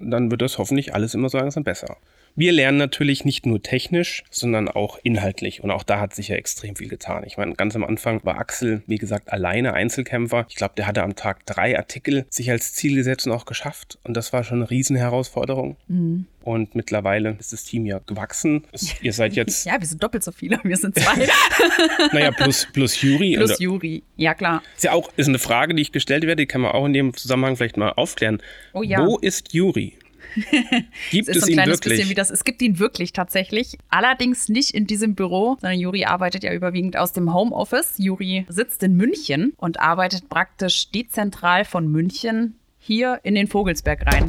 dann 0.00 0.30
wird 0.30 0.40
das 0.40 0.56
hoffentlich 0.58 0.94
alles 0.94 1.14
immer 1.14 1.28
so 1.28 1.36
langsam 1.38 1.64
besser. 1.64 1.96
Wir 2.34 2.52
lernen 2.52 2.78
natürlich 2.78 3.24
nicht 3.24 3.44
nur 3.44 3.62
technisch, 3.62 4.24
sondern 4.30 4.68
auch 4.68 4.98
inhaltlich. 5.02 5.62
Und 5.62 5.70
auch 5.70 5.82
da 5.82 6.00
hat 6.00 6.14
sich 6.14 6.28
ja 6.28 6.36
extrem 6.36 6.76
viel 6.76 6.88
getan. 6.88 7.24
Ich 7.26 7.36
meine, 7.36 7.54
ganz 7.54 7.76
am 7.76 7.84
Anfang 7.84 8.24
war 8.24 8.38
Axel, 8.38 8.82
wie 8.86 8.96
gesagt, 8.96 9.30
alleine 9.32 9.74
Einzelkämpfer. 9.74 10.46
Ich 10.48 10.56
glaube, 10.56 10.74
der 10.76 10.86
hatte 10.86 11.02
am 11.02 11.14
Tag 11.14 11.44
drei 11.44 11.76
Artikel 11.76 12.24
sich 12.30 12.50
als 12.50 12.72
Ziel 12.72 12.96
gesetzt 12.96 13.26
und 13.26 13.32
auch 13.32 13.44
geschafft. 13.44 13.98
Und 14.04 14.16
das 14.16 14.32
war 14.32 14.44
schon 14.44 14.60
eine 14.62 14.70
Riesenherausforderung. 14.70 15.76
Mhm. 15.88 16.26
Und 16.42 16.74
mittlerweile 16.74 17.36
ist 17.38 17.52
das 17.52 17.64
Team 17.64 17.86
ja 17.86 18.00
gewachsen. 18.04 18.64
Es, 18.72 18.94
ihr 19.02 19.12
seid 19.12 19.34
jetzt, 19.34 19.66
Ja, 19.66 19.78
wir 19.78 19.86
sind 19.86 20.02
doppelt 20.02 20.24
so 20.24 20.32
viele. 20.32 20.58
Wir 20.64 20.76
sind 20.76 20.98
zwei. 20.98 21.28
naja, 22.12 22.30
plus, 22.30 22.66
plus 22.72 23.00
Juri. 23.02 23.36
Plus 23.36 23.52
Und- 23.52 23.60
Juri. 23.60 24.02
Ja, 24.16 24.34
klar. 24.34 24.62
Ist 24.74 24.84
ja 24.84 24.92
auch 24.92 25.12
ist 25.16 25.28
eine 25.28 25.38
Frage, 25.38 25.74
die 25.74 25.82
ich 25.82 25.92
gestellt 25.92 26.22
werde, 26.24 26.42
die 26.42 26.46
kann 26.46 26.62
man 26.62 26.72
auch 26.72 26.86
in 26.86 26.92
dem 26.92 27.14
Zusammenhang 27.14 27.56
vielleicht 27.56 27.76
mal 27.76 27.90
aufklären. 27.90 28.42
Oh 28.72 28.82
ja. 28.82 29.06
Wo 29.06 29.18
ist 29.18 29.52
Juri? 29.52 29.98
Gibt 31.10 31.28
Es 31.28 31.36
es, 31.36 31.36
ist 31.36 31.40
so 31.40 31.46
ein 31.46 31.50
ihn 31.50 31.54
kleines 31.54 31.76
wirklich? 31.76 31.98
bisschen 31.98 32.10
wie 32.10 32.14
das. 32.14 32.30
Es 32.30 32.44
gibt 32.44 32.62
ihn 32.62 32.78
wirklich 32.78 33.12
tatsächlich. 33.12 33.78
Allerdings 33.88 34.48
nicht 34.48 34.72
in 34.74 34.86
diesem 34.86 35.14
Büro, 35.14 35.56
sondern 35.60 35.78
Juri 35.78 36.04
arbeitet 36.04 36.44
ja 36.44 36.52
überwiegend 36.52 36.96
aus 36.96 37.12
dem 37.12 37.32
Homeoffice. 37.34 37.94
Juri 37.98 38.46
sitzt 38.48 38.82
in 38.82 38.96
München 38.96 39.52
und 39.56 39.80
arbeitet 39.80 40.28
praktisch 40.28 40.90
dezentral 40.90 41.64
von 41.64 41.88
München 41.88 42.56
hier 42.78 43.20
in 43.22 43.34
den 43.34 43.46
Vogelsberg 43.46 44.06
rein. 44.06 44.28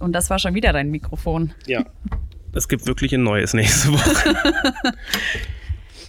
Und 0.00 0.12
das 0.12 0.28
war 0.30 0.38
schon 0.38 0.54
wieder 0.54 0.72
dein 0.72 0.90
Mikrofon. 0.90 1.52
ja. 1.66 1.84
Es 2.56 2.68
gibt 2.68 2.86
wirklich 2.86 3.12
ein 3.12 3.24
neues 3.24 3.52
nächste 3.52 3.92
Woche. 3.92 4.54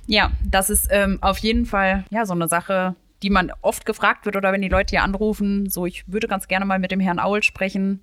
Ja, 0.08 0.32
das 0.44 0.70
ist 0.70 0.88
ähm, 0.92 1.18
auf 1.22 1.40
jeden 1.40 1.66
Fall 1.66 2.06
ja 2.12 2.26
so 2.26 2.34
eine 2.34 2.48
Sache, 2.48 2.96
die 3.24 3.30
man 3.30 3.52
oft 3.62 3.86
gefragt 3.86 4.26
wird 4.26 4.36
oder 4.36 4.52
wenn 4.52 4.62
die 4.62 4.70
Leute 4.70 4.92
hier 4.92 5.04
anrufen, 5.04 5.70
so 5.70 5.86
ich 5.86 6.04
würde 6.08 6.28
ganz 6.28 6.48
gerne 6.48 6.66
mal 6.66 6.78
mit 6.80 6.92
dem 6.92 7.00
Herrn 7.00 7.20
Aul 7.20 7.42
sprechen. 7.42 8.02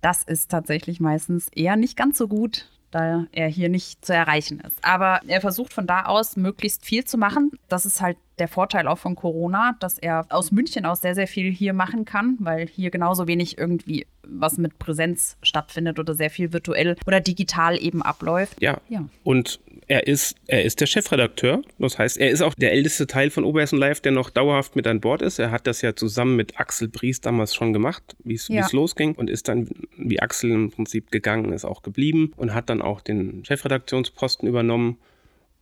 Das 0.00 0.22
ist 0.22 0.50
tatsächlich 0.50 1.00
meistens 1.00 1.48
eher 1.48 1.76
nicht 1.76 1.96
ganz 1.96 2.18
so 2.18 2.28
gut, 2.28 2.68
da 2.90 3.26
er 3.32 3.48
hier 3.48 3.68
nicht 3.68 4.04
zu 4.04 4.14
erreichen 4.14 4.60
ist. 4.60 4.78
Aber 4.84 5.20
er 5.26 5.40
versucht 5.40 5.72
von 5.72 5.86
da 5.86 6.04
aus 6.04 6.36
möglichst 6.36 6.84
viel 6.84 7.04
zu 7.04 7.18
machen. 7.18 7.52
Das 7.68 7.86
ist 7.86 8.00
halt 8.00 8.16
der 8.38 8.48
Vorteil 8.48 8.86
auch 8.86 8.98
von 8.98 9.14
Corona, 9.14 9.76
dass 9.80 9.98
er 9.98 10.26
aus 10.28 10.52
München 10.52 10.84
aus 10.84 11.00
sehr, 11.00 11.14
sehr 11.14 11.26
viel 11.26 11.50
hier 11.50 11.72
machen 11.72 12.04
kann, 12.04 12.36
weil 12.40 12.66
hier 12.68 12.90
genauso 12.90 13.26
wenig 13.26 13.58
irgendwie 13.58 14.06
was 14.28 14.58
mit 14.58 14.78
Präsenz 14.78 15.36
stattfindet 15.42 15.98
oder 15.98 16.14
sehr 16.14 16.30
viel 16.30 16.52
virtuell 16.52 16.96
oder 17.06 17.20
digital 17.20 17.80
eben 17.80 18.02
abläuft. 18.02 18.60
Ja. 18.60 18.78
Ja. 18.88 19.08
Und 19.22 19.60
er 19.86 20.06
ist, 20.08 20.36
er 20.48 20.64
ist 20.64 20.80
der 20.80 20.86
Chefredakteur. 20.86 21.62
Das 21.78 21.98
heißt, 21.98 22.18
er 22.18 22.30
ist 22.30 22.42
auch 22.42 22.54
der 22.54 22.72
älteste 22.72 23.06
Teil 23.06 23.30
von 23.30 23.44
Oberhessen 23.44 23.78
Live, 23.78 24.00
der 24.00 24.12
noch 24.12 24.30
dauerhaft 24.30 24.74
mit 24.74 24.86
an 24.88 25.00
Bord 25.00 25.22
ist. 25.22 25.38
Er 25.38 25.52
hat 25.52 25.66
das 25.68 25.80
ja 25.80 25.94
zusammen 25.94 26.34
mit 26.34 26.58
Axel 26.58 26.88
Bries 26.88 27.20
damals 27.20 27.54
schon 27.54 27.72
gemacht, 27.72 28.16
wie 28.24 28.38
Ja. 28.48 28.66
es 28.66 28.72
losging. 28.72 29.14
Und 29.14 29.30
ist 29.30 29.46
dann, 29.48 29.68
wie 29.96 30.20
Axel 30.20 30.50
im 30.50 30.70
Prinzip 30.72 31.12
gegangen 31.12 31.52
ist, 31.52 31.64
auch 31.64 31.82
geblieben 31.82 32.32
und 32.36 32.52
hat 32.52 32.68
dann 32.68 32.82
auch 32.82 33.00
den 33.00 33.44
Chefredaktionsposten 33.44 34.48
übernommen 34.48 34.98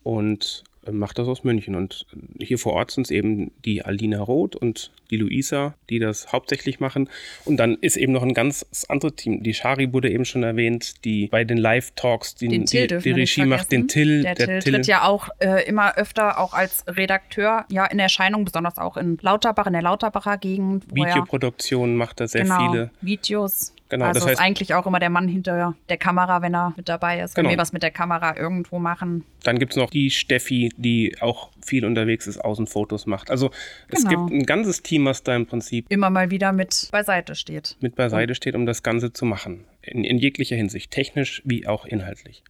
und 0.02 0.64
macht 0.90 1.18
das 1.18 1.28
aus 1.28 1.44
München. 1.44 1.74
Und 1.74 2.06
hier 2.38 2.58
vor 2.58 2.74
Ort 2.74 2.90
sind 2.90 3.04
es 3.04 3.10
eben 3.10 3.52
die 3.64 3.84
Alina 3.84 4.20
Roth 4.20 4.56
und 4.56 4.90
die 5.10 5.16
Luisa, 5.16 5.74
die 5.90 5.98
das 5.98 6.32
hauptsächlich 6.32 6.80
machen. 6.80 7.08
Und 7.44 7.56
dann 7.58 7.76
ist 7.80 7.96
eben 7.96 8.12
noch 8.12 8.22
ein 8.22 8.34
ganz 8.34 8.66
anderes 8.88 9.16
Team. 9.16 9.42
Die 9.42 9.54
Shari 9.54 9.92
wurde 9.92 10.10
eben 10.10 10.24
schon 10.24 10.42
erwähnt, 10.42 11.04
die 11.04 11.28
bei 11.28 11.44
den 11.44 11.58
Live-Talks 11.58 12.34
die, 12.34 12.48
Den 12.48 12.66
Till 12.66 12.86
die, 12.86 12.98
die 12.98 13.10
Regie 13.12 13.44
macht, 13.44 13.70
den. 13.70 13.88
Till. 13.88 14.22
Der, 14.22 14.34
Till 14.34 14.60
tritt 14.60 14.86
ja 14.86 15.04
auch 15.04 15.28
äh, 15.38 15.66
immer 15.68 15.96
öfter 15.96 16.40
auch 16.40 16.54
als 16.54 16.84
Redakteur 16.86 17.64
ja 17.70 17.84
in 17.86 17.98
Erscheinung, 17.98 18.44
besonders 18.44 18.78
auch 18.78 18.96
in 18.96 19.18
Lauterbach, 19.20 19.66
in 19.66 19.74
der 19.74 19.82
Lauterbacher 19.82 20.38
Gegend. 20.38 20.84
Videoproduktionen 20.94 21.96
macht 21.96 22.20
er 22.20 22.28
sehr 22.28 22.42
genau, 22.42 22.72
viele. 22.72 22.90
Videos. 23.00 23.72
Genau, 23.94 24.06
also 24.06 24.18
das 24.18 24.32
ist 24.32 24.38
heißt- 24.40 24.42
eigentlich 24.42 24.74
auch 24.74 24.86
immer 24.86 24.98
der 24.98 25.08
Mann 25.10 25.28
hinter 25.28 25.76
der 25.88 25.96
Kamera, 25.98 26.42
wenn 26.42 26.52
er 26.52 26.72
mit 26.76 26.88
dabei 26.88 27.20
ist. 27.20 27.36
Wenn 27.36 27.44
Genau. 27.44 27.54
wir 27.54 27.58
was 27.58 27.72
mit 27.72 27.84
der 27.84 27.92
Kamera 27.92 28.36
irgendwo 28.36 28.80
machen. 28.80 29.24
Dann 29.44 29.56
gibt 29.60 29.70
es 29.72 29.76
noch 29.76 29.88
die 29.88 30.10
Steffi, 30.10 30.70
die 30.76 31.16
auch 31.20 31.50
viel 31.64 31.84
unterwegs 31.86 32.26
ist, 32.26 32.38
Außenfotos 32.44 33.06
macht. 33.06 33.30
Also 33.30 33.52
es 33.88 34.04
Genau. 34.04 34.26
gibt 34.26 34.34
ein 34.40 34.46
ganzes 34.46 34.82
Team, 34.82 35.04
was 35.04 35.22
da 35.22 35.36
im 35.36 35.46
Prinzip 35.46 35.86
Immer 35.90 36.10
mal 36.10 36.32
wieder 36.32 36.52
mit 36.52 36.88
beiseite 36.90 37.36
steht. 37.36 37.76
mit 37.80 37.94
beiseite 37.94 38.34
steht, 38.34 38.56
um 38.56 38.66
das 38.66 38.82
Ganze 38.82 39.12
zu 39.12 39.24
machen. 39.26 39.64
In, 39.82 40.02
in 40.02 40.18
jeglicher 40.18 40.56
Hinsicht, 40.56 40.90
technisch 40.90 41.40
wie 41.44 41.68
auch 41.68 41.84
inhaltlich. 41.86 42.42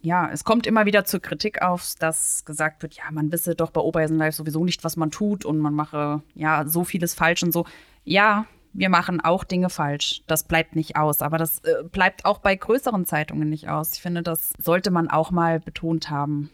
Ja, 0.00 0.30
es 0.32 0.44
kommt 0.44 0.66
immer 0.66 0.86
wieder 0.86 1.04
zur 1.04 1.20
Kritik 1.20 1.60
auf, 1.60 1.92
dass 1.98 2.44
gesagt 2.46 2.82
wird, 2.82 2.94
ja, 2.94 3.04
man 3.10 3.32
wisse 3.32 3.54
doch 3.54 3.70
bei 3.70 3.82
Oberhessen 3.82 4.16
Live 4.16 4.34
sowieso 4.34 4.64
nicht, 4.64 4.82
was 4.84 4.96
man 4.96 5.10
tut 5.10 5.44
und 5.44 5.58
man 5.58 5.74
mache 5.74 6.22
ja 6.34 6.64
so 6.66 6.84
vieles 6.84 7.12
falsch 7.14 7.42
und 7.42 7.52
so. 7.52 7.66
Ja, 8.04 8.46
wir 8.72 8.88
machen 8.88 9.20
auch 9.20 9.44
Dinge 9.44 9.70
falsch. 9.70 10.22
Das 10.26 10.44
bleibt 10.44 10.76
nicht 10.76 10.96
aus. 10.96 11.22
Aber 11.22 11.38
das 11.38 11.60
äh, 11.60 11.84
bleibt 11.90 12.24
auch 12.24 12.38
bei 12.38 12.54
größeren 12.54 13.04
Zeitungen 13.04 13.48
nicht 13.48 13.68
aus. 13.68 13.94
Ich 13.94 14.02
finde, 14.02 14.22
das 14.22 14.52
sollte 14.58 14.90
man 14.90 15.08
auch 15.08 15.30
mal 15.30 15.60
betont 15.60 16.10
haben. 16.10 16.50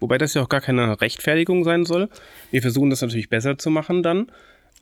Wobei 0.00 0.18
das 0.18 0.34
ja 0.34 0.42
auch 0.42 0.48
gar 0.48 0.60
keine 0.60 1.00
Rechtfertigung 1.00 1.64
sein 1.64 1.84
soll. 1.84 2.08
Wir 2.50 2.60
versuchen 2.60 2.90
das 2.90 3.02
natürlich 3.02 3.28
besser 3.28 3.56
zu 3.58 3.70
machen 3.70 4.02
dann. 4.02 4.32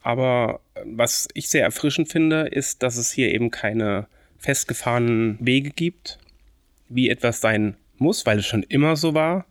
Aber 0.03 0.61
äh, 0.75 0.83
was 0.87 1.29
ich 1.35 1.51
sehr 1.51 1.65
erfrischend 1.65 2.09
finde, 2.09 2.49
ist, 2.49 2.83
dass 2.83 2.97
es 2.97 3.11
hier 3.11 3.33
eben 3.33 3.51
keine 3.51 4.07
festgefahrenen 4.39 5.37
Wege 5.41 5.71
gibt, 5.71 6.19
wie 6.89 7.11
etwas 7.11 7.41
sein 7.41 7.77
muss, 7.99 8.25
weil 8.25 8.39
es 8.39 8.47
schon 8.47 8.63
immer 8.63 8.97
so 8.97 9.15
war. 9.15 9.45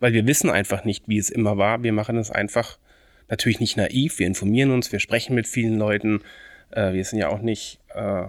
Weil 0.00 0.12
wir 0.12 0.26
wissen 0.26 0.50
einfach 0.50 0.84
nicht, 0.84 1.08
wie 1.08 1.18
es 1.18 1.30
immer 1.30 1.56
war. 1.56 1.82
Wir 1.82 1.92
machen 1.92 2.18
es 2.18 2.30
einfach 2.30 2.78
natürlich 3.28 3.60
nicht 3.60 3.76
naiv. 3.76 4.18
Wir 4.18 4.26
informieren 4.26 4.70
uns, 4.70 4.92
wir 4.92 5.00
sprechen 5.00 5.34
mit 5.34 5.46
vielen 5.46 5.78
Leuten. 5.78 6.20
Äh, 6.70 6.92
wir 6.92 7.04
sind 7.04 7.18
ja 7.18 7.28
auch 7.28 7.40
nicht 7.40 7.80
äh, 7.94 8.24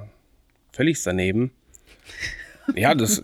völlig 0.72 1.02
daneben. 1.04 1.52
Ja, 2.74 2.96
das 2.96 3.24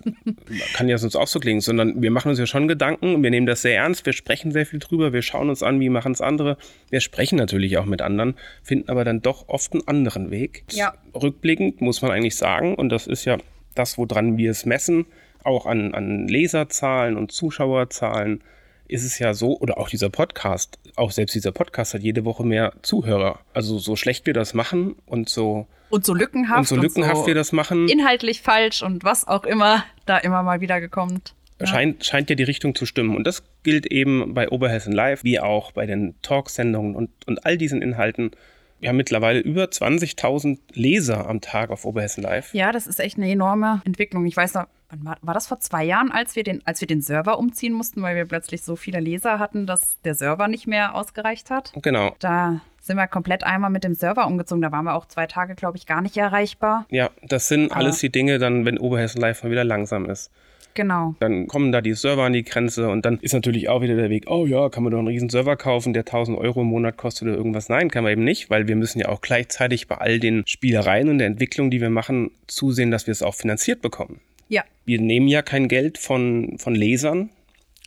kann 0.75 0.87
ja 0.87 0.99
sonst 0.99 1.15
auch 1.15 1.27
so 1.27 1.39
klingen, 1.39 1.61
sondern 1.61 2.01
wir 2.01 2.11
machen 2.11 2.29
uns 2.29 2.37
ja 2.37 2.45
schon 2.45 2.67
Gedanken, 2.67 3.23
wir 3.23 3.31
nehmen 3.31 3.47
das 3.47 3.63
sehr 3.63 3.75
ernst, 3.75 4.05
wir 4.05 4.13
sprechen 4.13 4.51
sehr 4.51 4.67
viel 4.67 4.77
drüber, 4.77 5.13
wir 5.13 5.23
schauen 5.23 5.49
uns 5.49 5.63
an, 5.63 5.79
wie 5.79 5.89
machen 5.89 6.11
es 6.11 6.21
andere. 6.21 6.57
Wir 6.91 6.99
sprechen 6.99 7.37
natürlich 7.37 7.77
auch 7.77 7.85
mit 7.85 8.03
anderen, 8.03 8.35
finden 8.61 8.89
aber 8.89 9.03
dann 9.03 9.23
doch 9.23 9.49
oft 9.49 9.73
einen 9.73 9.87
anderen 9.87 10.29
Weg. 10.29 10.63
Ja. 10.69 10.93
Rückblickend 11.15 11.81
muss 11.81 12.03
man 12.03 12.11
eigentlich 12.11 12.35
sagen, 12.35 12.75
und 12.75 12.89
das 12.89 13.07
ist 13.07 13.25
ja 13.25 13.37
das, 13.73 13.97
woran 13.97 14.37
wir 14.37 14.51
es 14.51 14.65
messen, 14.65 15.05
auch 15.43 15.65
an, 15.65 15.95
an 15.95 16.27
Leserzahlen 16.27 17.17
und 17.17 17.31
Zuschauerzahlen, 17.31 18.43
ist 18.87 19.03
es 19.03 19.19
ja 19.19 19.33
so, 19.33 19.57
oder 19.59 19.77
auch 19.77 19.89
dieser 19.89 20.09
Podcast, 20.09 20.77
auch 20.95 21.11
selbst 21.11 21.33
dieser 21.35 21.51
Podcast 21.51 21.93
hat 21.93 22.01
jede 22.01 22.25
Woche 22.25 22.43
mehr 22.45 22.73
Zuhörer. 22.81 23.39
Also 23.53 23.77
so 23.79 23.95
schlecht 23.95 24.25
wir 24.25 24.33
das 24.33 24.53
machen 24.53 24.95
und 25.05 25.29
so, 25.29 25.67
Und 25.89 26.05
so 26.05 26.13
lückenhaft. 26.13 26.59
und 26.59 26.67
so 26.67 26.75
lückenhaft 26.75 27.27
wir 27.27 27.35
das 27.35 27.51
machen. 27.51 27.87
Inhaltlich 27.89 28.41
falsch 28.41 28.83
und 28.83 29.03
was 29.03 29.27
auch 29.27 29.43
immer 29.43 29.83
da 30.05 30.17
immer 30.17 30.43
mal 30.43 30.61
wieder 30.61 30.79
gekommt. 30.81 31.33
Ja. 31.59 31.67
scheint, 31.67 32.03
scheint 32.03 32.29
ja 32.29 32.35
die 32.35 32.43
Richtung 32.43 32.73
zu 32.73 32.85
stimmen. 32.87 33.15
Und 33.15 33.25
das 33.27 33.43
gilt 33.61 33.85
eben 33.85 34.33
bei 34.33 34.49
Oberhessen 34.49 34.93
Live, 34.93 35.23
wie 35.23 35.39
auch 35.39 35.71
bei 35.73 35.85
den 35.85 36.15
Talksendungen 36.23 36.95
und, 36.95 37.11
und 37.27 37.45
all 37.45 37.55
diesen 37.57 37.83
Inhalten. 37.83 38.31
Wir 38.79 38.89
haben 38.89 38.97
mittlerweile 38.97 39.39
über 39.39 39.65
20.000 39.65 40.57
Leser 40.73 41.29
am 41.29 41.39
Tag 41.39 41.69
auf 41.69 41.85
Oberhessen 41.85 42.23
Live. 42.23 42.51
Ja, 42.55 42.71
das 42.71 42.87
ist 42.87 42.99
echt 42.99 43.17
eine 43.17 43.29
enorme 43.29 43.81
Entwicklung. 43.85 44.25
Ich 44.25 44.35
weiß 44.35 44.55
noch, 44.55 44.65
war, 44.99 45.17
war 45.21 45.33
das 45.33 45.47
vor 45.47 45.59
zwei 45.59 45.83
Jahren, 45.83 46.11
als 46.11 46.35
wir, 46.35 46.43
den, 46.43 46.61
als 46.65 46.81
wir 46.81 46.87
den 46.87 47.01
Server 47.01 47.37
umziehen 47.39 47.73
mussten, 47.73 48.01
weil 48.01 48.15
wir 48.15 48.25
plötzlich 48.25 48.61
so 48.61 48.75
viele 48.75 48.99
Leser 48.99 49.39
hatten, 49.39 49.65
dass 49.65 49.99
der 50.01 50.15
Server 50.15 50.47
nicht 50.47 50.67
mehr 50.67 50.95
ausgereicht 50.95 51.49
hat? 51.49 51.71
Genau. 51.81 52.15
Da 52.19 52.61
sind 52.81 52.97
wir 52.97 53.07
komplett 53.07 53.43
einmal 53.43 53.69
mit 53.69 53.83
dem 53.83 53.93
Server 53.93 54.25
umgezogen. 54.27 54.61
Da 54.61 54.71
waren 54.71 54.85
wir 54.85 54.95
auch 54.95 55.05
zwei 55.07 55.27
Tage, 55.27 55.55
glaube 55.55 55.77
ich, 55.77 55.85
gar 55.85 56.01
nicht 56.01 56.17
erreichbar. 56.17 56.85
Ja, 56.89 57.09
das 57.27 57.47
sind 57.47 57.71
Aber- 57.71 57.81
alles 57.81 57.99
die 57.99 58.11
Dinge 58.11 58.39
dann, 58.39 58.65
wenn 58.65 58.77
Oberhessen 58.77 59.21
Live 59.21 59.43
mal 59.43 59.51
wieder 59.51 59.63
langsam 59.63 60.05
ist. 60.09 60.31
Genau. 60.73 61.15
Dann 61.19 61.47
kommen 61.47 61.73
da 61.73 61.81
die 61.81 61.93
Server 61.93 62.23
an 62.23 62.31
die 62.33 62.43
Grenze 62.43 62.87
und 62.89 63.05
dann 63.05 63.17
ist 63.19 63.33
natürlich 63.33 63.67
auch 63.67 63.81
wieder 63.81 63.95
der 63.97 64.09
Weg, 64.09 64.29
oh 64.29 64.45
ja, 64.45 64.69
kann 64.69 64.83
man 64.83 64.91
doch 64.91 64.99
einen 64.99 65.09
riesen 65.09 65.29
Server 65.29 65.57
kaufen, 65.57 65.91
der 65.91 66.03
1000 66.05 66.37
Euro 66.37 66.61
im 66.61 66.67
Monat 66.67 66.95
kostet 66.95 67.27
oder 67.27 67.35
irgendwas. 67.37 67.67
Nein, 67.67 67.89
kann 67.91 68.03
man 68.03 68.13
eben 68.13 68.23
nicht, 68.23 68.49
weil 68.49 68.69
wir 68.69 68.77
müssen 68.77 68.99
ja 68.99 69.09
auch 69.09 69.19
gleichzeitig 69.19 69.89
bei 69.89 69.95
all 69.97 70.19
den 70.19 70.43
Spielereien 70.47 71.09
und 71.09 71.17
der 71.17 71.27
Entwicklung, 71.27 71.71
die 71.71 71.81
wir 71.81 71.89
machen, 71.89 72.31
zusehen, 72.47 72.89
dass 72.89 73.05
wir 73.05 73.11
es 73.11 73.21
auch 73.21 73.35
finanziert 73.35 73.81
bekommen. 73.81 74.21
Ja. 74.51 74.63
Wir 74.83 74.99
nehmen 74.99 75.29
ja 75.29 75.41
kein 75.41 75.69
Geld 75.69 75.97
von, 75.97 76.57
von 76.57 76.75
Lesern, 76.75 77.29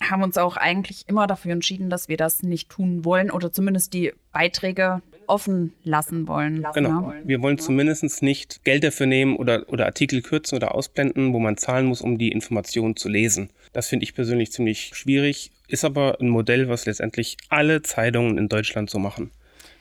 haben 0.00 0.22
uns 0.22 0.36
auch 0.38 0.56
eigentlich 0.56 1.04
immer 1.08 1.26
dafür 1.26 1.52
entschieden, 1.52 1.90
dass 1.90 2.08
wir 2.08 2.16
das 2.16 2.42
nicht 2.42 2.68
tun 2.68 3.04
wollen 3.04 3.30
oder 3.30 3.52
zumindest 3.52 3.92
die 3.94 4.12
Beiträge 4.32 5.02
offen 5.26 5.72
lassen 5.84 6.26
wollen. 6.28 6.66
Genau. 6.74 7.12
Wir 7.24 7.40
wollen 7.40 7.58
zumindest 7.58 8.22
nicht 8.22 8.64
Geld 8.64 8.84
dafür 8.84 9.06
nehmen 9.06 9.36
oder, 9.36 9.64
oder 9.68 9.86
Artikel 9.86 10.20
kürzen 10.20 10.56
oder 10.56 10.74
ausblenden, 10.74 11.32
wo 11.32 11.38
man 11.38 11.56
zahlen 11.56 11.86
muss, 11.86 12.02
um 12.02 12.18
die 12.18 12.30
Informationen 12.30 12.96
zu 12.96 13.08
lesen. 13.08 13.50
Das 13.72 13.88
finde 13.88 14.04
ich 14.04 14.14
persönlich 14.14 14.52
ziemlich 14.52 14.90
schwierig, 14.94 15.50
ist 15.68 15.84
aber 15.84 16.18
ein 16.20 16.28
Modell, 16.28 16.68
was 16.68 16.86
letztendlich 16.86 17.36
alle 17.48 17.82
Zeitungen 17.82 18.36
in 18.36 18.48
Deutschland 18.48 18.90
so 18.90 18.98
machen. 18.98 19.30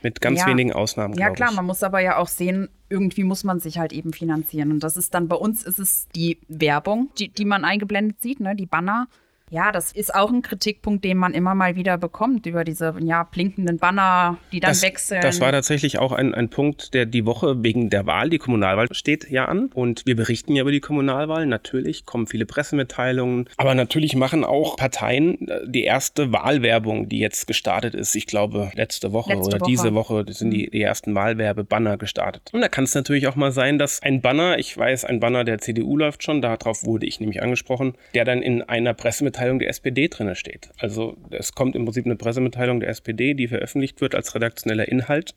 Mit 0.04 0.22
ganz 0.22 0.42
Ja. 0.42 0.48
wenigen 0.48 0.74
Ausnahmen, 0.74 1.14
Ja 1.16 1.30
klar, 1.32 1.50
ich. 1.50 1.56
man 1.56 1.66
muss 1.66 1.82
aber 1.82 2.00
ja 2.02 2.18
auch 2.18 2.28
sehen, 2.28 2.70
irgendwie 2.90 3.24
muss 3.24 3.44
man 3.44 3.60
sich 3.60 3.80
halt 3.80 3.94
eben 3.94 4.14
finanzieren. 4.14 4.72
Und 4.72 4.84
das 4.84 4.98
ist 4.98 5.14
dann 5.14 5.28
bei 5.28 5.36
uns 5.38 5.64
ist 5.64 5.80
es 5.80 6.08
die 6.16 6.40
Werbung, 6.48 7.10
die, 7.18 7.30
die 7.30 7.46
man 7.46 7.64
eingeblendet 7.66 8.22
sieht, 8.22 8.40
ne, 8.40 8.56
die 8.56 8.66
Banner. 8.68 9.08
Ja, 9.54 9.72
das 9.72 9.92
ist 9.92 10.16
auch 10.16 10.32
ein 10.32 10.42
Kritikpunkt, 10.42 11.04
den 11.04 11.18
man 11.18 11.36
immer 11.36 11.54
mal 11.54 11.76
wieder 11.76 12.00
bekommt 12.00 12.48
über 12.48 12.64
diese 12.64 12.96
ja, 13.02 13.24
blinkenden 13.24 13.78
Banner, 13.78 14.38
die 14.52 14.60
dann 14.60 14.72
das, 14.72 14.82
wechseln. 14.82 15.22
Das 15.22 15.40
war 15.42 15.52
tatsächlich 15.52 16.00
auch 16.00 16.12
ein, 16.12 16.34
ein 16.34 16.50
Punkt, 16.50 16.96
der 16.96 17.06
die 17.06 17.26
Woche 17.26 17.62
wegen 17.62 17.92
der 17.92 18.08
Wahl, 18.08 18.32
die 18.32 18.40
Kommunalwahl 18.40 18.88
steht 18.92 19.30
ja 19.30 19.46
an. 19.46 19.70
Und 19.76 20.08
wir 20.08 20.16
berichten 20.16 20.56
ja 20.56 20.62
über 20.62 20.72
die 20.72 20.80
Kommunalwahl. 20.80 21.46
Natürlich 21.46 22.08
kommen 22.08 22.26
viele 22.26 22.48
Pressemitteilungen. 22.48 23.48
Aber 23.58 23.76
natürlich 23.76 24.16
machen 24.16 24.44
auch 24.44 24.76
Parteien 24.76 25.48
äh, 25.48 25.60
die 25.68 25.84
erste 25.84 26.32
Wahlwerbung, 26.32 27.08
die 27.08 27.20
jetzt 27.20 27.46
gestartet 27.46 27.94
ist. 27.94 28.16
Ich 28.16 28.26
glaube, 28.26 28.72
letzte 28.74 29.14
Woche 29.14 29.34
Letzte 29.34 29.48
oder 29.48 29.60
Woche. 29.60 29.70
diese 29.70 29.94
Woche 29.94 30.26
sind 30.30 30.50
die, 30.50 30.70
die 30.72 30.82
ersten 30.82 31.14
Wahlwerbebanner 31.14 31.98
gestartet. 31.98 32.50
Und 32.54 32.62
da 32.62 32.70
kann 32.70 32.86
es 32.86 32.96
natürlich 32.96 33.28
auch 33.28 33.36
mal 33.36 33.52
sein, 33.52 33.78
dass 33.78 34.02
ein 34.02 34.22
Banner, 34.22 34.58
ich 34.58 34.76
weiß, 34.76 35.06
ein 35.06 35.20
Banner 35.20 35.44
der 35.44 35.60
CDU 35.60 35.96
läuft 35.96 36.24
schon, 36.24 36.42
darauf 36.42 36.86
wurde 36.86 37.06
ich 37.06 37.20
nämlich 37.20 37.44
angesprochen, 37.44 37.94
der 38.16 38.26
dann 38.26 38.42
in 38.42 38.64
einer 38.64 38.96
Pressemitteilung 38.96 39.33
der 39.34 39.70
SPD 39.70 40.08
drinne 40.08 40.36
steht. 40.36 40.70
Also 40.78 41.18
es 41.32 41.54
kommt 41.54 41.76
im 41.76 41.86
Prinzip 41.86 42.06
eine 42.06 42.16
Pressemitteilung 42.16 42.80
der 42.80 42.90
SPD, 42.90 43.34
die 43.34 43.48
veröffentlicht 43.48 44.02
wird 44.02 44.16
als 44.16 44.34
redaktioneller 44.36 44.88
Inhalt. 44.88 45.36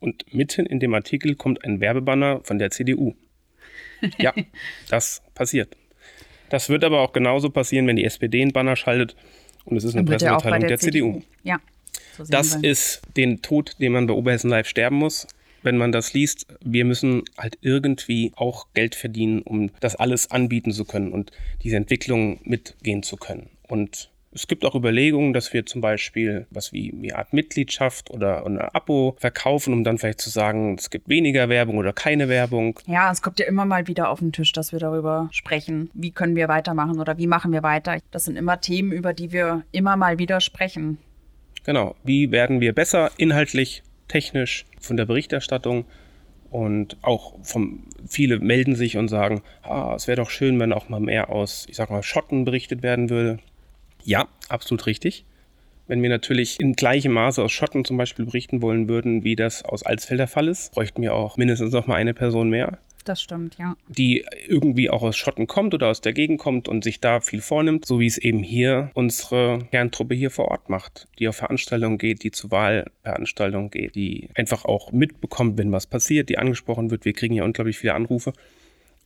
Und 0.00 0.32
mitten 0.32 0.66
in 0.66 0.78
dem 0.78 0.94
Artikel 0.94 1.34
kommt 1.34 1.64
ein 1.64 1.80
Werbebanner 1.80 2.40
von 2.44 2.58
der 2.58 2.70
CDU. 2.70 3.14
Ja, 4.18 4.32
das 4.88 5.22
passiert. 5.34 5.76
Das 6.50 6.68
wird 6.68 6.84
aber 6.84 7.00
auch 7.00 7.12
genauso 7.12 7.50
passieren, 7.50 7.88
wenn 7.88 7.96
die 7.96 8.04
SPD 8.04 8.40
einen 8.40 8.52
Banner 8.52 8.76
schaltet 8.76 9.16
und 9.64 9.76
es 9.76 9.82
ist 9.82 9.96
eine 9.96 10.04
Pressemitteilung 10.04 10.68
der, 10.68 10.78
CDU. 10.78 11.22
Ja. 11.42 11.58
so 12.16 12.24
Das 12.24 12.62
wir. 12.62 12.70
ist 12.70 13.02
den 13.16 13.42
Tod, 13.42 13.74
den 13.80 13.92
man 13.92 14.06
bei 14.06 14.14
Oberhessen 14.14 14.50
Live 14.50 14.68
sterben 14.68 14.96
muss. 14.96 15.26
Wenn 15.62 15.76
man 15.76 15.92
das 15.92 16.12
liest, 16.12 16.46
wir 16.64 16.84
müssen 16.84 17.22
halt 17.36 17.58
irgendwie 17.60 18.32
auch 18.36 18.68
Geld 18.74 18.94
verdienen, 18.94 19.42
um 19.42 19.70
das 19.80 19.96
alles 19.96 20.30
anbieten 20.30 20.72
zu 20.72 20.84
können 20.84 21.12
und 21.12 21.32
diese 21.62 21.76
Entwicklung 21.76 22.40
mitgehen 22.44 23.02
zu 23.02 23.16
können. 23.16 23.50
Und 23.66 24.10
es 24.32 24.46
gibt 24.46 24.64
auch 24.64 24.74
Überlegungen, 24.74 25.32
dass 25.32 25.52
wir 25.52 25.64
zum 25.66 25.80
Beispiel 25.80 26.46
was 26.50 26.72
wie 26.72 26.92
eine 26.92 27.16
Art 27.16 27.32
Mitgliedschaft 27.32 28.10
oder 28.10 28.44
ein 28.44 28.58
Abo 28.58 29.16
verkaufen, 29.18 29.72
um 29.72 29.84
dann 29.84 29.98
vielleicht 29.98 30.20
zu 30.20 30.30
sagen, 30.30 30.76
es 30.78 30.90
gibt 30.90 31.08
weniger 31.08 31.48
Werbung 31.48 31.76
oder 31.78 31.92
keine 31.92 32.28
Werbung. 32.28 32.78
Ja, 32.86 33.10
es 33.10 33.22
kommt 33.22 33.40
ja 33.40 33.46
immer 33.46 33.64
mal 33.64 33.88
wieder 33.88 34.10
auf 34.10 34.18
den 34.18 34.32
Tisch, 34.32 34.52
dass 34.52 34.72
wir 34.72 34.78
darüber 34.78 35.28
sprechen. 35.32 35.90
Wie 35.94 36.10
können 36.10 36.36
wir 36.36 36.48
weitermachen 36.48 37.00
oder 37.00 37.18
wie 37.18 37.26
machen 37.26 37.52
wir 37.52 37.62
weiter? 37.62 37.98
Das 38.10 38.26
sind 38.26 38.36
immer 38.36 38.60
Themen, 38.60 38.92
über 38.92 39.12
die 39.12 39.32
wir 39.32 39.64
immer 39.72 39.96
mal 39.96 40.18
wieder 40.18 40.40
sprechen. 40.40 40.98
Genau. 41.64 41.96
Wie 42.04 42.30
werden 42.30 42.60
wir 42.60 42.74
besser 42.74 43.10
inhaltlich, 43.16 43.82
technisch, 44.08 44.64
von 44.80 44.96
der 44.96 45.04
Berichterstattung? 45.04 45.84
Und 46.50 46.96
auch 47.02 47.34
vom, 47.42 47.84
viele 48.06 48.38
melden 48.38 48.74
sich 48.74 48.96
und 48.96 49.08
sagen, 49.08 49.42
ah, 49.62 49.92
es 49.94 50.08
wäre 50.08 50.16
doch 50.16 50.30
schön, 50.30 50.58
wenn 50.58 50.72
auch 50.72 50.88
mal 50.88 51.00
mehr 51.00 51.28
aus, 51.28 51.66
ich 51.68 51.76
sag 51.76 51.90
mal, 51.90 52.02
Schotten 52.02 52.46
berichtet 52.46 52.82
werden 52.82 53.10
würde. 53.10 53.38
Ja, 54.02 54.28
absolut 54.48 54.86
richtig. 54.86 55.26
Wenn 55.88 56.02
wir 56.02 56.08
natürlich 56.08 56.58
in 56.58 56.72
gleichem 56.72 57.12
Maße 57.12 57.42
aus 57.42 57.52
Schotten 57.52 57.84
zum 57.84 57.98
Beispiel 57.98 58.24
berichten 58.24 58.62
wollen 58.62 58.88
würden, 58.88 59.24
wie 59.24 59.36
das 59.36 59.62
aus 59.62 59.82
Alsfeld 59.82 60.20
der 60.20 60.28
Fall 60.28 60.48
ist, 60.48 60.72
bräuchten 60.72 61.02
wir 61.02 61.14
auch 61.14 61.36
mindestens 61.36 61.72
noch 61.72 61.86
mal 61.86 61.96
eine 61.96 62.14
Person 62.14 62.48
mehr 62.48 62.78
Das 63.08 63.22
stimmt, 63.22 63.56
ja. 63.58 63.74
die 63.88 64.26
irgendwie 64.48 64.90
auch 64.90 65.02
aus 65.02 65.16
Schotten 65.16 65.46
kommt 65.46 65.72
oder 65.72 65.88
aus 65.88 66.02
der 66.02 66.12
Gegend 66.12 66.38
kommt 66.38 66.68
und 66.68 66.84
sich 66.84 67.00
da 67.00 67.20
viel 67.20 67.40
vornimmt, 67.40 67.86
so 67.86 68.00
wie 68.00 68.06
es 68.06 68.18
eben 68.18 68.42
hier 68.42 68.90
unsere 68.92 69.60
Kerntruppe 69.70 70.14
hier 70.14 70.30
vor 70.30 70.48
Ort 70.48 70.68
macht, 70.68 71.08
die 71.18 71.26
auf 71.26 71.36
Veranstaltungen 71.36 71.96
geht, 71.96 72.22
die 72.22 72.32
zu 72.32 72.50
Wahlveranstaltungen 72.50 73.70
geht, 73.70 73.94
die 73.94 74.28
einfach 74.34 74.66
auch 74.66 74.92
mitbekommt, 74.92 75.56
wenn 75.56 75.72
was 75.72 75.86
passiert, 75.86 76.28
die 76.28 76.36
angesprochen 76.36 76.90
wird. 76.90 77.06
Wir 77.06 77.14
kriegen 77.14 77.34
ja 77.34 77.44
unglaublich 77.44 77.78
viele 77.78 77.94
Anrufe 77.94 78.34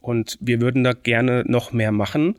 und 0.00 0.36
wir 0.40 0.60
würden 0.60 0.82
da 0.82 0.94
gerne 0.94 1.44
noch 1.46 1.70
mehr 1.70 1.92
machen. 1.92 2.34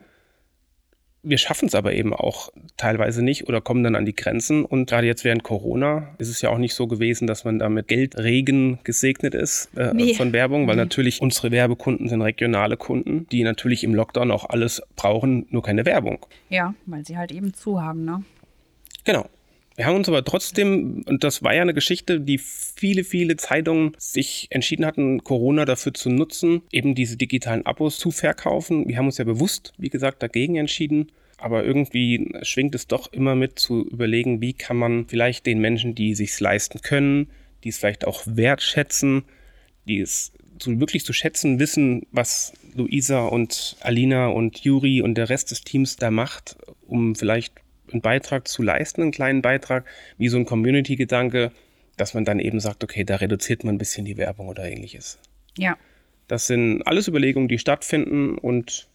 Wir 1.26 1.38
schaffen 1.38 1.68
es 1.70 1.76
aber 1.76 1.94
eben 1.94 2.14
auch 2.14 2.50
teilweise 2.76 3.24
nicht 3.24 3.48
oder 3.48 3.62
kommen 3.62 3.82
dann 3.84 3.96
an 3.96 4.06
die 4.06 4.16
Grenzen. 4.16 4.66
Und 4.66 4.90
gerade 4.90 5.08
jetzt 5.08 5.24
während 5.24 5.44
Corona 5.44 6.14
ist 6.18 6.28
es 6.28 6.42
ja 6.42 6.50
auch 6.50 6.58
nicht 6.58 6.74
so 6.76 6.86
gewesen, 6.88 7.28
dass 7.28 7.46
man 7.46 7.60
da 7.60 7.70
mit 7.70 7.88
Geldregen 7.88 8.80
gesegnet 8.84 9.34
ist 9.34 9.70
äh, 9.78 9.94
Nee. 9.94 10.16
von 10.16 10.34
Werbung, 10.34 10.68
weil 10.68 10.76
natürlich 10.76 11.22
unsere 11.22 11.52
Werbekunden 11.52 12.10
sind 12.10 12.22
regionale 12.22 12.76
Kunden, 12.76 13.26
die 13.32 13.44
natürlich 13.44 13.86
im 13.86 13.96
Lockdown 13.96 14.32
auch 14.32 14.50
alles 14.50 14.82
brauchen, 14.98 15.46
nur 15.50 15.64
keine 15.64 15.86
Werbung. 15.86 16.26
Ja, 16.50 16.74
weil 16.86 17.06
sie 17.06 17.18
halt 17.18 17.32
eben 17.32 17.54
zu 17.54 17.82
haben, 17.82 18.04
ne? 18.04 18.24
Genau. 19.06 19.26
Wir 19.76 19.86
haben 19.86 19.96
uns 19.96 20.08
aber 20.08 20.24
trotzdem, 20.24 21.04
und 21.08 21.24
das 21.24 21.42
war 21.42 21.56
ja 21.56 21.64
eine 21.64 21.74
Geschichte, 21.74 22.20
die 22.22 22.38
viele, 22.38 23.04
viele 23.04 23.38
Zeitungen 23.38 23.94
sich 23.98 24.48
entschieden 24.52 24.86
hatten, 24.86 25.24
Corona 25.24 25.66
dafür 25.66 25.94
zu 25.94 26.10
nutzen, 26.10 26.62
eben 26.72 26.94
diese 26.94 27.18
digitalen 27.18 27.66
Abos 27.66 27.98
zu 27.98 28.12
verkaufen. 28.12 28.88
Wir 28.88 28.98
haben 28.98 29.08
uns 29.08 29.18
ja 29.18 29.26
bewusst, 29.26 29.74
wie 29.78 29.90
gesagt, 29.90 30.22
dagegen 30.22 30.58
entschieden. 30.58 31.12
Aber 31.38 31.66
irgendwie 31.66 32.32
schwingt 32.44 32.76
es 32.76 32.88
doch 32.88 33.12
immer 33.12 33.36
mit 33.36 33.60
zu 33.60 33.86
überlegen, 33.88 34.42
wie 34.42 34.54
kann 34.54 34.78
man 34.78 35.08
vielleicht 35.08 35.46
den 35.46 35.60
Menschen, 35.60 35.96
die 35.96 36.14
sich's 36.16 36.40
leisten 36.40 36.82
können, 36.82 37.28
die 37.64 37.70
es 37.70 37.80
vielleicht 37.80 38.06
auch 38.06 38.24
wertschätzen, 38.26 39.24
die 39.88 40.00
es 40.00 40.32
zu, 40.60 40.80
wirklich 40.80 41.04
zu 41.04 41.14
schätzen 41.14 41.60
wissen, 41.60 42.06
was 42.12 42.54
Luisa 42.76 43.26
und 43.26 43.76
Alina 43.82 44.28
und 44.28 44.60
Juri 44.60 45.02
und 45.02 45.16
der 45.16 45.30
Rest 45.30 45.52
des 45.52 45.62
Teams 45.62 45.98
da 45.98 46.12
macht, 46.12 46.56
um 46.88 47.16
vielleicht 47.16 47.54
einen 47.92 48.02
Beitrag 48.02 48.48
zu 48.48 48.64
leisten, 48.64 49.02
einen 49.02 49.12
kleinen 49.12 49.42
Beitrag, 49.42 49.86
wie 50.18 50.30
so 50.30 50.38
ein 50.38 50.46
Community-Gedanke, 50.46 51.52
dass 51.98 52.14
man 52.14 52.26
dann 52.26 52.40
eben 52.40 52.60
sagt, 52.60 52.84
okay, 52.84 53.04
da 53.04 53.18
reduziert 53.18 53.64
man 53.64 53.76
ein 53.76 53.78
bisschen 53.78 54.06
die 54.06 54.18
Werbung 54.18 54.48
oder 54.48 54.66
ähnliches. 54.66 55.20
Ja. 55.58 55.78
Das 56.28 56.48
sind 56.48 56.82
alles 56.84 57.08
Überlegungen, 57.08 57.48
die 57.48 57.60
stattfinden 57.60 58.38
und 58.38 58.88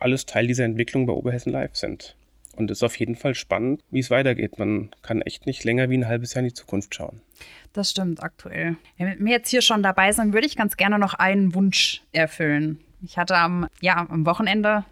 alles 0.00 0.26
Teil 0.26 0.46
dieser 0.46 0.64
Entwicklung 0.64 1.06
bei 1.06 1.12
Oberhessen 1.12 1.52
Live 1.52 1.76
sind. 1.76 2.16
Und 2.54 2.70
es 2.70 2.78
ist 2.78 2.82
auf 2.82 2.96
jeden 2.96 3.16
Fall 3.16 3.34
spannend, 3.34 3.82
wie 3.90 4.00
es 4.00 4.10
weitergeht. 4.10 4.58
Man 4.58 4.90
kann 5.02 5.22
echt 5.22 5.46
nicht 5.46 5.64
länger 5.64 5.88
wie 5.88 5.96
ein 5.96 6.08
halbes 6.08 6.34
Jahr 6.34 6.42
in 6.42 6.48
die 6.48 6.54
Zukunft 6.54 6.94
schauen. 6.94 7.20
Das 7.72 7.90
stimmt 7.90 8.22
aktuell. 8.22 8.76
Wenn 8.98 9.24
wir 9.24 9.32
jetzt 9.32 9.48
hier 9.48 9.62
schon 9.62 9.82
dabei 9.82 10.12
sind, 10.12 10.34
würde 10.34 10.46
ich 10.46 10.56
ganz 10.56 10.76
gerne 10.76 10.98
noch 10.98 11.14
einen 11.14 11.54
Wunsch 11.54 12.02
erfüllen. 12.12 12.80
Ich 13.02 13.16
hatte 13.16 13.36
am, 13.36 13.68
ja, 13.80 14.06
am 14.08 14.26
Wochenende, 14.26 14.84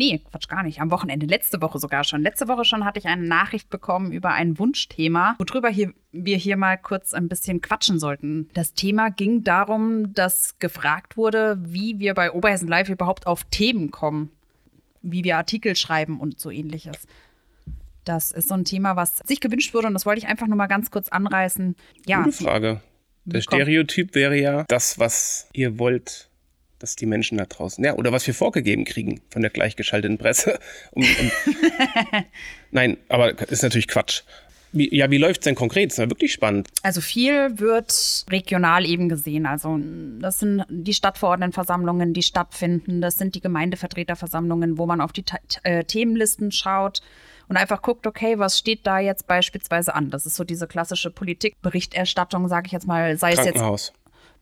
nee, 0.00 0.22
Quatsch, 0.30 0.48
gar 0.48 0.62
nicht, 0.62 0.80
am 0.80 0.90
Wochenende, 0.90 1.26
letzte 1.26 1.60
Woche 1.60 1.78
sogar 1.78 2.04
schon. 2.04 2.22
Letzte 2.22 2.48
Woche 2.48 2.64
schon 2.64 2.86
hatte 2.86 2.98
ich 2.98 3.06
eine 3.06 3.26
Nachricht 3.26 3.68
bekommen 3.68 4.12
über 4.12 4.30
ein 4.30 4.58
Wunschthema, 4.58 5.36
worüber 5.38 5.68
hier, 5.68 5.92
wir 6.10 6.38
hier 6.38 6.56
mal 6.56 6.78
kurz 6.78 7.12
ein 7.12 7.28
bisschen 7.28 7.60
quatschen 7.60 8.00
sollten. 8.00 8.48
Das 8.54 8.72
Thema 8.72 9.10
ging 9.10 9.44
darum, 9.44 10.14
dass 10.14 10.58
gefragt 10.58 11.18
wurde, 11.18 11.58
wie 11.60 11.98
wir 11.98 12.14
bei 12.14 12.32
Oberhessen 12.32 12.66
Live 12.66 12.88
überhaupt 12.88 13.26
auf 13.26 13.44
Themen 13.44 13.90
kommen, 13.90 14.30
wie 15.02 15.22
wir 15.22 15.36
Artikel 15.36 15.76
schreiben 15.76 16.18
und 16.18 16.40
so 16.40 16.50
ähnliches. 16.50 17.06
Das 18.04 18.32
ist 18.32 18.48
so 18.48 18.54
ein 18.54 18.64
Thema, 18.64 18.96
was 18.96 19.18
sich 19.18 19.40
gewünscht 19.40 19.74
wurde 19.74 19.86
und 19.88 19.92
das 19.92 20.06
wollte 20.06 20.20
ich 20.20 20.28
einfach 20.28 20.46
nur 20.46 20.56
mal 20.56 20.66
ganz 20.66 20.90
kurz 20.90 21.10
anreißen. 21.10 21.76
Ja, 22.06 22.22
Gute 22.22 22.44
Frage. 22.44 22.80
Der 23.26 23.42
Stereotyp 23.42 24.14
wäre 24.14 24.40
ja 24.40 24.64
das, 24.68 24.98
was 24.98 25.50
ihr 25.52 25.78
wollt, 25.78 26.29
dass 26.80 26.96
die 26.96 27.06
Menschen 27.06 27.38
da 27.38 27.44
draußen, 27.44 27.84
ja, 27.84 27.94
oder 27.94 28.10
was 28.10 28.26
wir 28.26 28.34
vorgegeben 28.34 28.84
kriegen 28.84 29.20
von 29.30 29.42
der 29.42 29.50
gleichgeschalteten 29.50 30.18
Presse. 30.18 30.58
Um, 30.92 31.04
um 31.04 31.30
Nein, 32.70 32.96
aber 33.08 33.38
ist 33.50 33.62
natürlich 33.62 33.86
Quatsch. 33.86 34.22
Wie, 34.72 34.94
ja, 34.94 35.10
wie 35.10 35.18
läuft 35.18 35.40
es 35.40 35.44
denn 35.44 35.54
konkret? 35.54 35.90
Das 35.90 35.98
ist 35.98 36.04
ja 36.04 36.10
wirklich 36.10 36.32
spannend. 36.32 36.68
Also 36.82 37.00
viel 37.00 37.58
wird 37.58 38.24
regional 38.30 38.86
eben 38.86 39.08
gesehen. 39.08 39.46
Also 39.46 39.78
das 40.20 40.38
sind 40.38 40.64
die 40.68 40.94
Stadtverordnetenversammlungen, 40.94 42.12
die 42.12 42.22
stattfinden. 42.22 43.00
Das 43.00 43.16
sind 43.16 43.34
die 43.34 43.40
Gemeindevertreterversammlungen, 43.40 44.78
wo 44.78 44.86
man 44.86 45.00
auf 45.00 45.12
die 45.12 45.24
äh, 45.64 45.84
Themenlisten 45.84 46.52
schaut 46.52 47.00
und 47.48 47.56
einfach 47.56 47.82
guckt, 47.82 48.06
okay, 48.06 48.38
was 48.38 48.58
steht 48.58 48.86
da 48.86 49.00
jetzt 49.00 49.26
beispielsweise 49.26 49.94
an? 49.94 50.10
Das 50.10 50.24
ist 50.24 50.36
so 50.36 50.44
diese 50.44 50.68
klassische 50.68 51.10
Politikberichterstattung, 51.10 52.46
sage 52.46 52.66
ich 52.66 52.72
jetzt 52.72 52.86
mal, 52.86 53.16
sei 53.16 53.32
es 53.32 53.38
jetzt 53.38 53.54
Krankenhaus. 53.54 53.92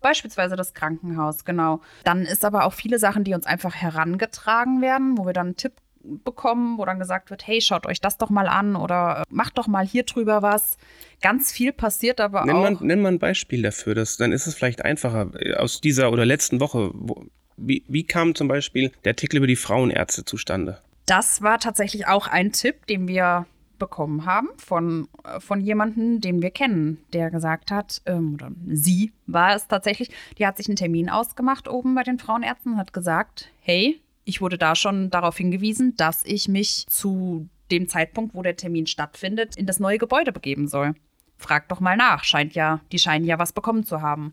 Beispielsweise 0.01 0.57
das 0.57 0.75
Krankenhaus, 0.75 1.45
genau. 1.45 1.81
Dann 2.05 2.23
ist 2.23 2.45
aber 2.45 2.65
auch 2.65 2.73
viele 2.73 2.99
Sachen, 2.99 3.25
die 3.25 3.35
uns 3.35 3.47
einfach 3.47 3.75
herangetragen 3.75 4.81
werden, 4.81 5.19
wo 5.19 5.27
wir 5.27 5.33
dann 5.33 5.49
einen 5.49 5.57
Tipp 5.57 5.73
bekommen, 6.03 6.79
wo 6.79 6.85
dann 6.85 6.99
gesagt 6.99 7.31
wird, 7.31 7.47
hey, 7.47 7.61
schaut 7.61 7.87
euch 7.87 8.01
das 8.01 8.17
doch 8.17 8.31
mal 8.31 8.49
an 8.49 8.77
oder 8.77 9.23
äh, 9.23 9.35
macht 9.35 9.59
doch 9.59 9.67
mal 9.67 9.87
hier 9.87 10.05
drüber 10.05 10.43
was. 10.43 10.79
Ganz 11.21 11.53
viel 11.53 11.73
passiert 11.73 12.21
aber 12.21 12.45
nenn 12.45 12.57
auch. 12.57 12.63
Man, 12.63 12.79
nenn 12.81 13.03
mal 13.03 13.13
ein 13.13 13.19
Beispiel 13.19 13.63
dafür, 13.63 13.95
das, 13.95 14.17
dann 14.17 14.33
ist 14.33 14.47
es 14.47 14.55
vielleicht 14.55 14.85
einfacher. 14.85 15.31
Aus 15.57 15.81
dieser 15.81 16.13
oder 16.13 16.25
letzten 16.25 16.61
Woche, 16.61 16.91
wo, 16.95 17.25
wie, 17.57 17.85
wie 17.89 18.05
kam 18.05 18.35
zum 18.35 18.49
Beispiel 18.49 18.93
der 19.05 19.11
Artikel 19.11 19.39
über 19.39 19.47
die 19.47 19.57
Frauenärzte 19.57 20.25
zustande? 20.25 20.79
Das 21.07 21.43
war 21.43 21.59
tatsächlich 21.59 22.07
auch 22.07 22.27
ein 22.27 22.53
Tipp, 22.53 22.87
den 22.87 23.09
wir 23.09 23.47
bekommen 23.79 24.27
haben 24.27 24.49
von, 24.57 25.09
äh, 25.25 25.41
von 25.41 25.61
jemandem, 25.61 26.21
den 26.21 26.43
wir 26.43 26.51
kennen, 26.51 26.99
der 27.13 27.31
gesagt 27.31 27.71
hat, 27.71 28.03
ähm, 28.07 28.35
oder 28.35 28.51
sie 28.67 29.13
war 29.27 29.55
es 29.55 29.69
tatsächlich, 29.69 30.11
die 30.39 30.47
hat 30.47 30.57
sich 30.57 30.69
einen 30.69 30.77
Termin 30.77 31.09
ausgemacht 31.09 31.69
oben 31.69 31.95
bei 31.95 32.03
den 32.03 32.19
Frauenärzten 32.19 32.73
und 32.73 32.79
hat 32.79 32.93
gesagt, 32.93 33.51
hey, 33.61 34.01
ich 34.25 34.41
wurde 34.41 34.59
da 34.59 34.75
schon 34.75 35.11
darauf 35.11 35.37
hingewiesen, 35.37 35.97
dass 35.97 36.25
ich 36.25 36.49
mich 36.49 36.87
zu 36.89 37.49
dem 37.71 37.89
Zeitpunkt, 37.89 38.35
wo 38.35 38.43
der 38.43 38.57
Termin 38.57 38.87
stattfindet, 38.87 39.57
in 39.57 39.67
das 39.67 39.81
neue 39.81 39.99
Gebäude 39.99 40.33
begeben 40.33 40.69
soll. 40.69 40.95
Frag 41.37 41.69
doch 41.69 41.81
mal 41.81 41.97
nach, 41.97 42.25
scheint 42.25 42.55
ja, 42.55 42.81
die 42.93 42.99
scheinen 42.99 43.25
ja 43.25 43.39
was 43.39 43.53
bekommen 43.53 43.85
zu 43.85 44.03
haben. 44.03 44.33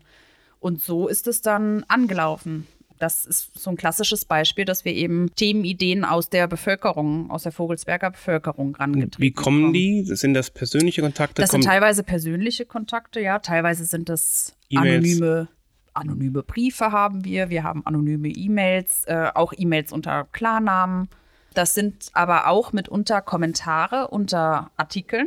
Und 0.58 0.80
so 0.80 1.06
ist 1.06 1.26
es 1.26 1.42
dann 1.42 1.84
angelaufen. 1.84 2.66
Das 2.98 3.26
ist 3.26 3.58
so 3.58 3.70
ein 3.70 3.76
klassisches 3.76 4.24
Beispiel, 4.24 4.64
dass 4.64 4.84
wir 4.84 4.92
eben 4.92 5.34
Themenideen 5.34 6.04
aus 6.04 6.30
der 6.30 6.46
Bevölkerung, 6.46 7.30
aus 7.30 7.42
der 7.42 7.52
Vogelsberger 7.52 8.10
Bevölkerung 8.10 8.74
rangetreten 8.74 9.22
Wie 9.22 9.32
kommen 9.32 9.72
die? 9.72 10.04
Sind 10.04 10.34
das 10.34 10.50
persönliche 10.50 11.02
Kontakte? 11.02 11.42
Das 11.42 11.50
sind 11.50 11.64
teilweise 11.64 12.02
persönliche 12.02 12.64
Kontakte, 12.64 13.20
ja. 13.20 13.38
Teilweise 13.38 13.84
sind 13.84 14.08
das 14.08 14.56
anonyme, 14.74 15.48
anonyme 15.94 16.42
Briefe 16.42 16.92
haben 16.92 17.24
wir. 17.24 17.50
Wir 17.50 17.64
haben 17.64 17.84
anonyme 17.86 18.28
E-Mails, 18.28 19.04
äh, 19.06 19.30
auch 19.34 19.52
E-Mails 19.56 19.92
unter 19.92 20.24
Klarnamen. 20.32 21.08
Das 21.54 21.74
sind 21.74 22.10
aber 22.12 22.48
auch 22.48 22.72
mitunter 22.72 23.22
Kommentare 23.22 24.08
unter 24.08 24.70
Artikeln. 24.76 25.26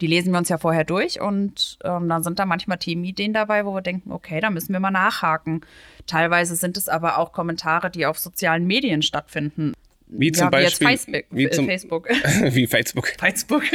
Die 0.00 0.06
lesen 0.06 0.32
wir 0.32 0.38
uns 0.38 0.48
ja 0.48 0.58
vorher 0.58 0.84
durch 0.84 1.20
und 1.20 1.78
ähm, 1.84 2.08
dann 2.08 2.22
sind 2.22 2.38
da 2.38 2.46
manchmal 2.46 2.78
Themenideen 2.78 3.32
dabei, 3.32 3.64
wo 3.64 3.74
wir 3.74 3.82
denken, 3.82 4.12
okay, 4.12 4.40
da 4.40 4.50
müssen 4.50 4.72
wir 4.72 4.80
mal 4.80 4.90
nachhaken. 4.90 5.62
Teilweise 6.06 6.54
sind 6.56 6.76
es 6.76 6.88
aber 6.88 7.18
auch 7.18 7.32
Kommentare, 7.32 7.90
die 7.90 8.06
auf 8.06 8.18
sozialen 8.18 8.66
Medien 8.66 9.02
stattfinden. 9.02 9.74
Wie 10.06 10.32
zum 10.32 10.46
ja, 10.46 10.50
Beispiel 10.50 10.86
wie 10.86 10.96
Facebook. 10.96 11.24
Wie 11.30 11.50
zum, 11.50 11.66
Facebook. 11.66 12.08
wie 12.42 12.66
Facebook. 12.66 13.08
Facebook. 13.18 13.62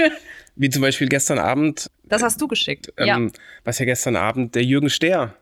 Wie 0.55 0.69
zum 0.69 0.83
Beispiel 0.83 1.09
gestern 1.09 1.39
Abend. 1.39 1.89
Das 2.03 2.21
hast 2.21 2.39
du 2.39 2.47
geschickt. 2.47 2.93
Ähm, 2.97 3.07
ja. 3.07 3.41
Was 3.63 3.79
ja 3.79 3.85
gestern 3.85 4.15
Abend 4.15 4.53
der 4.53 4.63
Jürgen 4.63 4.91
Stehr. 4.91 5.33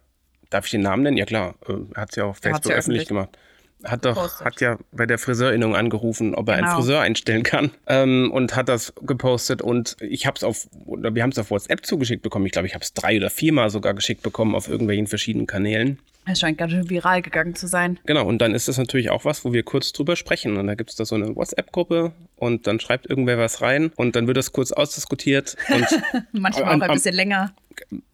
Darf 0.50 0.66
ich 0.66 0.72
den 0.72 0.82
Namen 0.82 1.04
nennen? 1.04 1.18
Ja 1.18 1.26
klar, 1.26 1.56
er 1.68 2.02
hat 2.02 2.12
es 2.12 2.16
ja 2.16 2.24
auf 2.24 2.38
Facebook 2.38 2.72
ja 2.72 2.78
öffentlich 2.78 3.10
gemacht 3.10 3.38
hat 3.84 4.06
doch, 4.06 4.16
gepostet. 4.16 4.46
hat 4.46 4.62
ja 4.62 4.78
bei 4.92 5.06
der 5.06 5.18
Friseurinnung 5.18 5.76
angerufen, 5.76 6.36
ob 6.36 6.50
er 6.50 6.58
genau. 6.58 6.68
einen 6.68 6.78
Friseur 6.78 7.02
einstellen 7.02 7.44
kann 7.44 7.72
ähm, 7.88 8.32
und 8.32 8.56
hat 8.56 8.70
das 8.70 8.94
gepostet 9.02 9.62
und 9.62 9.98
ich 10.00 10.26
habe 10.26 10.36
es 10.38 10.44
auf, 10.44 10.68
oder 10.86 11.14
wir 11.16 11.24
haben 11.24 11.32
es 11.32 11.40
auf 11.40 11.52
WhatsApp 11.52 11.86
zugeschickt 11.86 12.22
bekommen. 12.22 12.46
Ich 12.46 12.52
glaube, 12.52 12.68
ich 12.68 12.74
habe 12.74 12.84
es 12.84 12.94
drei 12.94 13.18
oder 13.18 13.30
viermal 13.30 13.70
sogar 13.70 13.94
geschickt 13.94 14.22
bekommen 14.24 14.56
auf 14.56 14.68
irgendwelchen 14.68 15.08
verschiedenen 15.08 15.48
Kanälen. 15.48 16.00
Es 16.26 16.40
scheint 16.40 16.58
ganz 16.58 16.72
schön 16.72 16.90
viral 16.90 17.22
gegangen 17.22 17.56
zu 17.56 17.68
sein. 17.68 18.00
Genau, 18.06 18.28
und 18.28 18.40
dann 18.40 18.54
ist 18.54 18.68
das 18.68 18.78
natürlich 18.78 19.10
auch 19.10 19.26
was, 19.26 19.44
wo 19.44 19.54
wir 19.54 19.64
kurz 19.64 19.92
drüber 19.92 20.16
sprechen. 20.16 20.58
Und 20.58 20.68
da 20.68 20.76
gibt 20.76 20.92
es 20.92 20.96
da 20.96 21.04
so 21.04 21.16
eine 21.16 21.36
WhatsApp-Gruppe 21.36 22.12
und 22.36 22.68
dann 22.68 22.80
schreibt 22.80 23.10
irgendwer 23.10 23.40
was 23.40 23.62
rein 23.62 23.92
und 23.96 24.16
dann 24.16 24.28
wird 24.28 24.38
das 24.38 24.52
kurz 24.52 24.72
ausdiskutiert. 24.72 25.58
Und 25.70 25.88
Manchmal 26.32 26.66
auch 26.66 26.82
ein 26.82 26.94
bisschen 26.94 27.16
länger. 27.16 27.54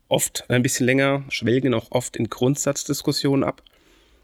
Oft 0.07 0.45
ein 0.49 0.63
bisschen 0.63 0.85
länger, 0.85 1.25
schwelgen 1.29 1.73
auch 1.73 1.91
oft 1.91 2.15
in 2.15 2.29
Grundsatzdiskussionen 2.29 3.43
ab. 3.43 3.61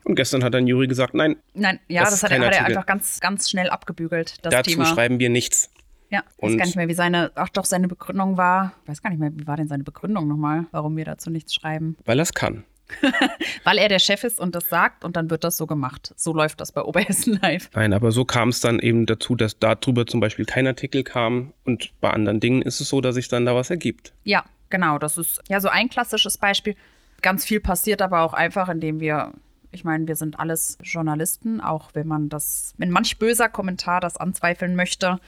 Und 0.05 0.15
gestern 0.15 0.43
hat 0.43 0.53
dann 0.53 0.67
Juri 0.67 0.87
gesagt, 0.87 1.13
nein. 1.13 1.37
Nein, 1.53 1.79
ja, 1.87 2.01
das, 2.01 2.11
das 2.11 2.23
hat, 2.23 2.31
er, 2.31 2.45
hat 2.45 2.53
er 2.53 2.65
einfach 2.65 2.85
ganz, 2.85 3.19
ganz 3.19 3.49
schnell 3.49 3.69
abgebügelt. 3.69 4.43
Das 4.45 4.51
Dazu 4.51 4.71
Thema. 4.71 4.85
schreiben 4.85 5.19
wir 5.19 5.29
nichts. 5.29 5.69
Ja, 6.09 6.23
ich 6.37 6.43
weiß 6.43 6.57
gar 6.57 6.65
nicht 6.65 6.75
mehr, 6.75 6.87
wie 6.87 6.93
seine, 6.93 7.31
ach 7.33 7.49
doch, 7.49 7.65
seine 7.65 7.87
Begründung 7.87 8.37
war. 8.37 8.73
Ich 8.83 8.89
weiß 8.89 9.01
gar 9.01 9.09
nicht 9.09 9.19
mehr, 9.19 9.31
wie 9.33 9.47
war 9.47 9.57
denn 9.57 9.67
seine 9.67 9.83
Begründung 9.83 10.27
nochmal, 10.27 10.67
warum 10.71 10.95
wir 10.95 11.05
dazu 11.05 11.31
nichts 11.31 11.55
schreiben? 11.55 11.97
Weil 12.05 12.19
er 12.19 12.23
es 12.23 12.33
kann. 12.33 12.65
Weil 13.63 13.79
er 13.79 13.89
der 13.89 13.97
Chef 13.97 14.23
ist 14.23 14.39
und 14.39 14.53
das 14.53 14.69
sagt 14.69 15.03
und 15.03 15.15
dann 15.15 15.31
wird 15.31 15.43
das 15.43 15.57
so 15.57 15.65
gemacht. 15.65 16.13
So 16.15 16.33
läuft 16.33 16.61
das 16.61 16.71
bei 16.71 16.83
Oberhessen 16.83 17.39
Live. 17.41 17.71
Nein, 17.73 17.93
aber 17.93 18.11
so 18.11 18.25
kam 18.25 18.49
es 18.49 18.59
dann 18.59 18.79
eben 18.79 19.07
dazu, 19.07 19.35
dass 19.35 19.57
darüber 19.57 20.05
zum 20.05 20.19
Beispiel 20.19 20.45
kein 20.45 20.67
Artikel 20.67 21.03
kam 21.03 21.53
und 21.63 21.91
bei 21.99 22.11
anderen 22.11 22.39
Dingen 22.39 22.61
ist 22.61 22.79
es 22.79 22.89
so, 22.89 23.01
dass 23.01 23.15
sich 23.15 23.27
dann 23.27 23.45
da 23.45 23.55
was 23.55 23.71
ergibt. 23.71 24.13
Ja, 24.23 24.43
genau. 24.69 24.99
Das 24.99 25.17
ist 25.17 25.41
ja 25.47 25.59
so 25.59 25.69
ein 25.69 25.89
klassisches 25.89 26.37
Beispiel. 26.37 26.75
Ganz 27.21 27.45
viel 27.45 27.59
passiert 27.59 28.03
aber 28.03 28.21
auch 28.21 28.33
einfach, 28.33 28.69
indem 28.69 28.99
wir 28.99 29.33
ich 29.73 29.83
meine, 29.83 30.07
wir 30.07 30.15
sind 30.15 30.39
alles 30.39 30.77
Journalisten, 30.81 31.59
auch 31.61 31.89
wenn 31.93 32.07
man 32.07 32.29
das, 32.29 32.73
wenn 32.77 32.89
manch 32.89 33.17
böser 33.17 33.49
Kommentar 33.49 33.99
das 33.99 34.17
anzweifeln 34.17 34.75
möchte. 34.75 35.19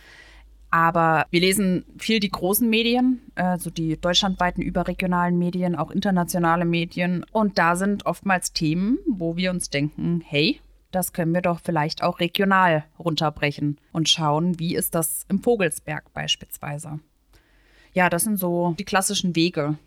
Aber 0.70 1.26
wir 1.30 1.40
lesen 1.40 1.86
viel 1.98 2.20
die 2.20 2.30
großen 2.30 2.70
Medien, 2.70 3.22
also 3.36 3.70
die 3.70 4.00
deutschlandweiten 4.00 4.62
überregionalen 4.62 5.38
Medien, 5.38 5.76
auch 5.76 5.92
internationale 5.92 6.66
Medien. 6.66 7.26
Und 7.32 7.58
da 7.58 7.76
sind 7.76 8.06
oftmals 8.06 8.52
Themen, 8.52 8.98
wo 9.08 9.38
wir 9.38 9.52
uns 9.52 9.70
denken, 9.70 10.22
hey, 10.26 10.60
das 10.92 11.14
können 11.14 11.34
wir 11.34 11.42
doch 11.42 11.60
vielleicht 11.64 12.04
auch 12.04 12.20
regional 12.20 12.86
runterbrechen 13.00 13.80
und 13.92 14.10
schauen, 14.10 14.60
wie 14.60 14.76
ist 14.76 14.96
das 14.96 15.26
im 15.30 15.42
Vogelsberg 15.42 16.14
beispielsweise. 16.14 17.00
Ja, 17.94 18.10
das 18.10 18.24
sind 18.24 18.38
so 18.38 18.76
die 18.78 18.86
klassischen 18.86 19.36
Wege, 19.36 19.78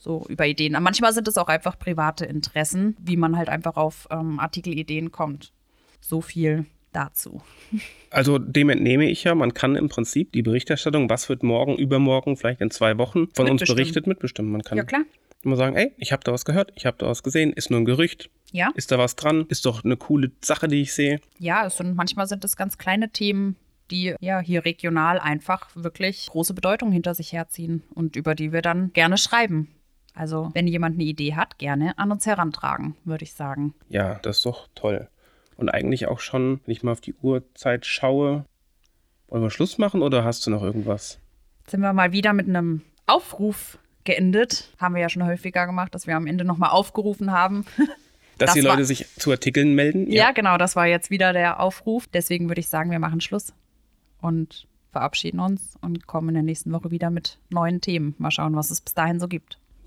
so 0.00 0.24
über 0.28 0.46
Ideen. 0.46 0.74
Aber 0.74 0.82
manchmal 0.82 1.12
sind 1.12 1.28
es 1.28 1.38
auch 1.38 1.48
einfach 1.48 1.78
private 1.78 2.24
Interessen, 2.24 2.96
wie 2.98 3.16
man 3.16 3.36
halt 3.36 3.48
einfach 3.48 3.76
auf 3.76 4.08
ähm, 4.10 4.40
Artikelideen 4.40 5.12
kommt. 5.12 5.52
So 6.00 6.20
viel 6.20 6.66
dazu. 6.92 7.40
Also 8.12 8.38
dem 8.38 8.70
entnehme 8.70 9.08
ich 9.08 9.22
ja, 9.22 9.36
man 9.36 9.54
kann 9.54 9.76
im 9.76 9.88
Prinzip 9.88 10.32
die 10.32 10.42
Berichterstattung, 10.42 11.08
was 11.08 11.28
wird 11.28 11.44
morgen, 11.44 11.76
übermorgen, 11.76 12.36
vielleicht 12.36 12.60
in 12.60 12.72
zwei 12.72 12.98
Wochen 12.98 13.28
von 13.36 13.48
uns 13.48 13.62
berichtet, 13.62 14.08
mitbestimmen. 14.08 14.50
Man 14.50 14.62
kann 14.62 14.78
ja, 14.78 14.82
klar. 14.82 15.02
immer 15.44 15.54
sagen, 15.54 15.76
ey, 15.76 15.92
ich 15.96 16.10
habe 16.10 16.24
da 16.24 16.32
was 16.32 16.44
gehört, 16.44 16.72
ich 16.74 16.86
habe 16.86 16.96
da 16.98 17.06
was 17.06 17.22
gesehen, 17.22 17.52
ist 17.52 17.70
nur 17.70 17.78
ein 17.78 17.84
Gerücht. 17.84 18.28
Ja. 18.50 18.72
Ist 18.74 18.90
da 18.90 18.98
was 18.98 19.14
dran? 19.14 19.46
Ist 19.48 19.64
doch 19.64 19.84
eine 19.84 19.96
coole 19.96 20.32
Sache, 20.40 20.66
die 20.66 20.82
ich 20.82 20.92
sehe. 20.92 21.20
Ja, 21.38 21.64
es 21.66 21.76
sind, 21.76 21.94
manchmal 21.94 22.26
sind 22.26 22.44
es 22.44 22.56
ganz 22.56 22.78
kleine 22.78 23.12
Themen, 23.12 23.54
die 23.92 24.16
ja 24.18 24.40
hier 24.40 24.64
regional 24.64 25.20
einfach 25.20 25.70
wirklich 25.76 26.26
große 26.26 26.52
Bedeutung 26.52 26.90
hinter 26.90 27.14
sich 27.14 27.32
herziehen 27.32 27.84
und 27.94 28.16
über 28.16 28.34
die 28.34 28.52
wir 28.52 28.60
dann 28.60 28.92
gerne 28.92 29.18
schreiben. 29.18 29.68
Also, 30.20 30.50
wenn 30.52 30.66
jemand 30.66 30.96
eine 30.96 31.04
Idee 31.04 31.34
hat, 31.34 31.56
gerne 31.56 31.96
an 31.98 32.12
uns 32.12 32.26
herantragen, 32.26 32.94
würde 33.06 33.24
ich 33.24 33.32
sagen. 33.32 33.72
Ja, 33.88 34.18
das 34.20 34.36
ist 34.36 34.44
doch 34.44 34.68
toll. 34.74 35.08
Und 35.56 35.70
eigentlich 35.70 36.08
auch 36.08 36.20
schon, 36.20 36.60
wenn 36.66 36.72
ich 36.72 36.82
mal 36.82 36.92
auf 36.92 37.00
die 37.00 37.14
Uhrzeit 37.22 37.86
schaue, 37.86 38.44
wollen 39.28 39.42
wir 39.42 39.48
Schluss 39.48 39.78
machen 39.78 40.02
oder 40.02 40.22
hast 40.22 40.46
du 40.46 40.50
noch 40.50 40.62
irgendwas? 40.62 41.18
Jetzt 41.60 41.70
sind 41.70 41.80
wir 41.80 41.94
mal 41.94 42.12
wieder 42.12 42.34
mit 42.34 42.46
einem 42.46 42.82
Aufruf 43.06 43.78
geendet. 44.04 44.74
Haben 44.76 44.94
wir 44.94 45.00
ja 45.00 45.08
schon 45.08 45.24
häufiger 45.24 45.64
gemacht, 45.64 45.94
dass 45.94 46.06
wir 46.06 46.16
am 46.16 46.26
Ende 46.26 46.44
nochmal 46.44 46.68
aufgerufen 46.68 47.32
haben. 47.32 47.64
Dass 48.36 48.48
das 48.48 48.54
die 48.54 48.60
Leute 48.60 48.86
sich 48.86 49.06
zu 49.16 49.30
Artikeln 49.30 49.74
melden? 49.74 50.10
Ja. 50.10 50.24
ja, 50.24 50.32
genau, 50.32 50.56
das 50.56 50.74
war 50.74 50.86
jetzt 50.86 51.10
wieder 51.10 51.34
der 51.34 51.60
Aufruf. 51.60 52.06
Deswegen 52.06 52.48
würde 52.48 52.60
ich 52.60 52.68
sagen, 52.68 52.90
wir 52.90 52.98
machen 52.98 53.20
Schluss 53.20 53.52
und 54.22 54.66
verabschieden 54.92 55.40
uns 55.40 55.76
und 55.82 56.06
kommen 56.06 56.28
in 56.30 56.34
der 56.34 56.42
nächsten 56.42 56.72
Woche 56.72 56.90
wieder 56.90 57.10
mit 57.10 57.38
neuen 57.50 57.82
Themen. 57.82 58.14
Mal 58.16 58.30
schauen, 58.30 58.56
was 58.56 58.70
es 58.70 58.80
bis 58.80 58.94
dahin 58.94 59.20
so 59.20 59.28
gibt. 59.28 59.59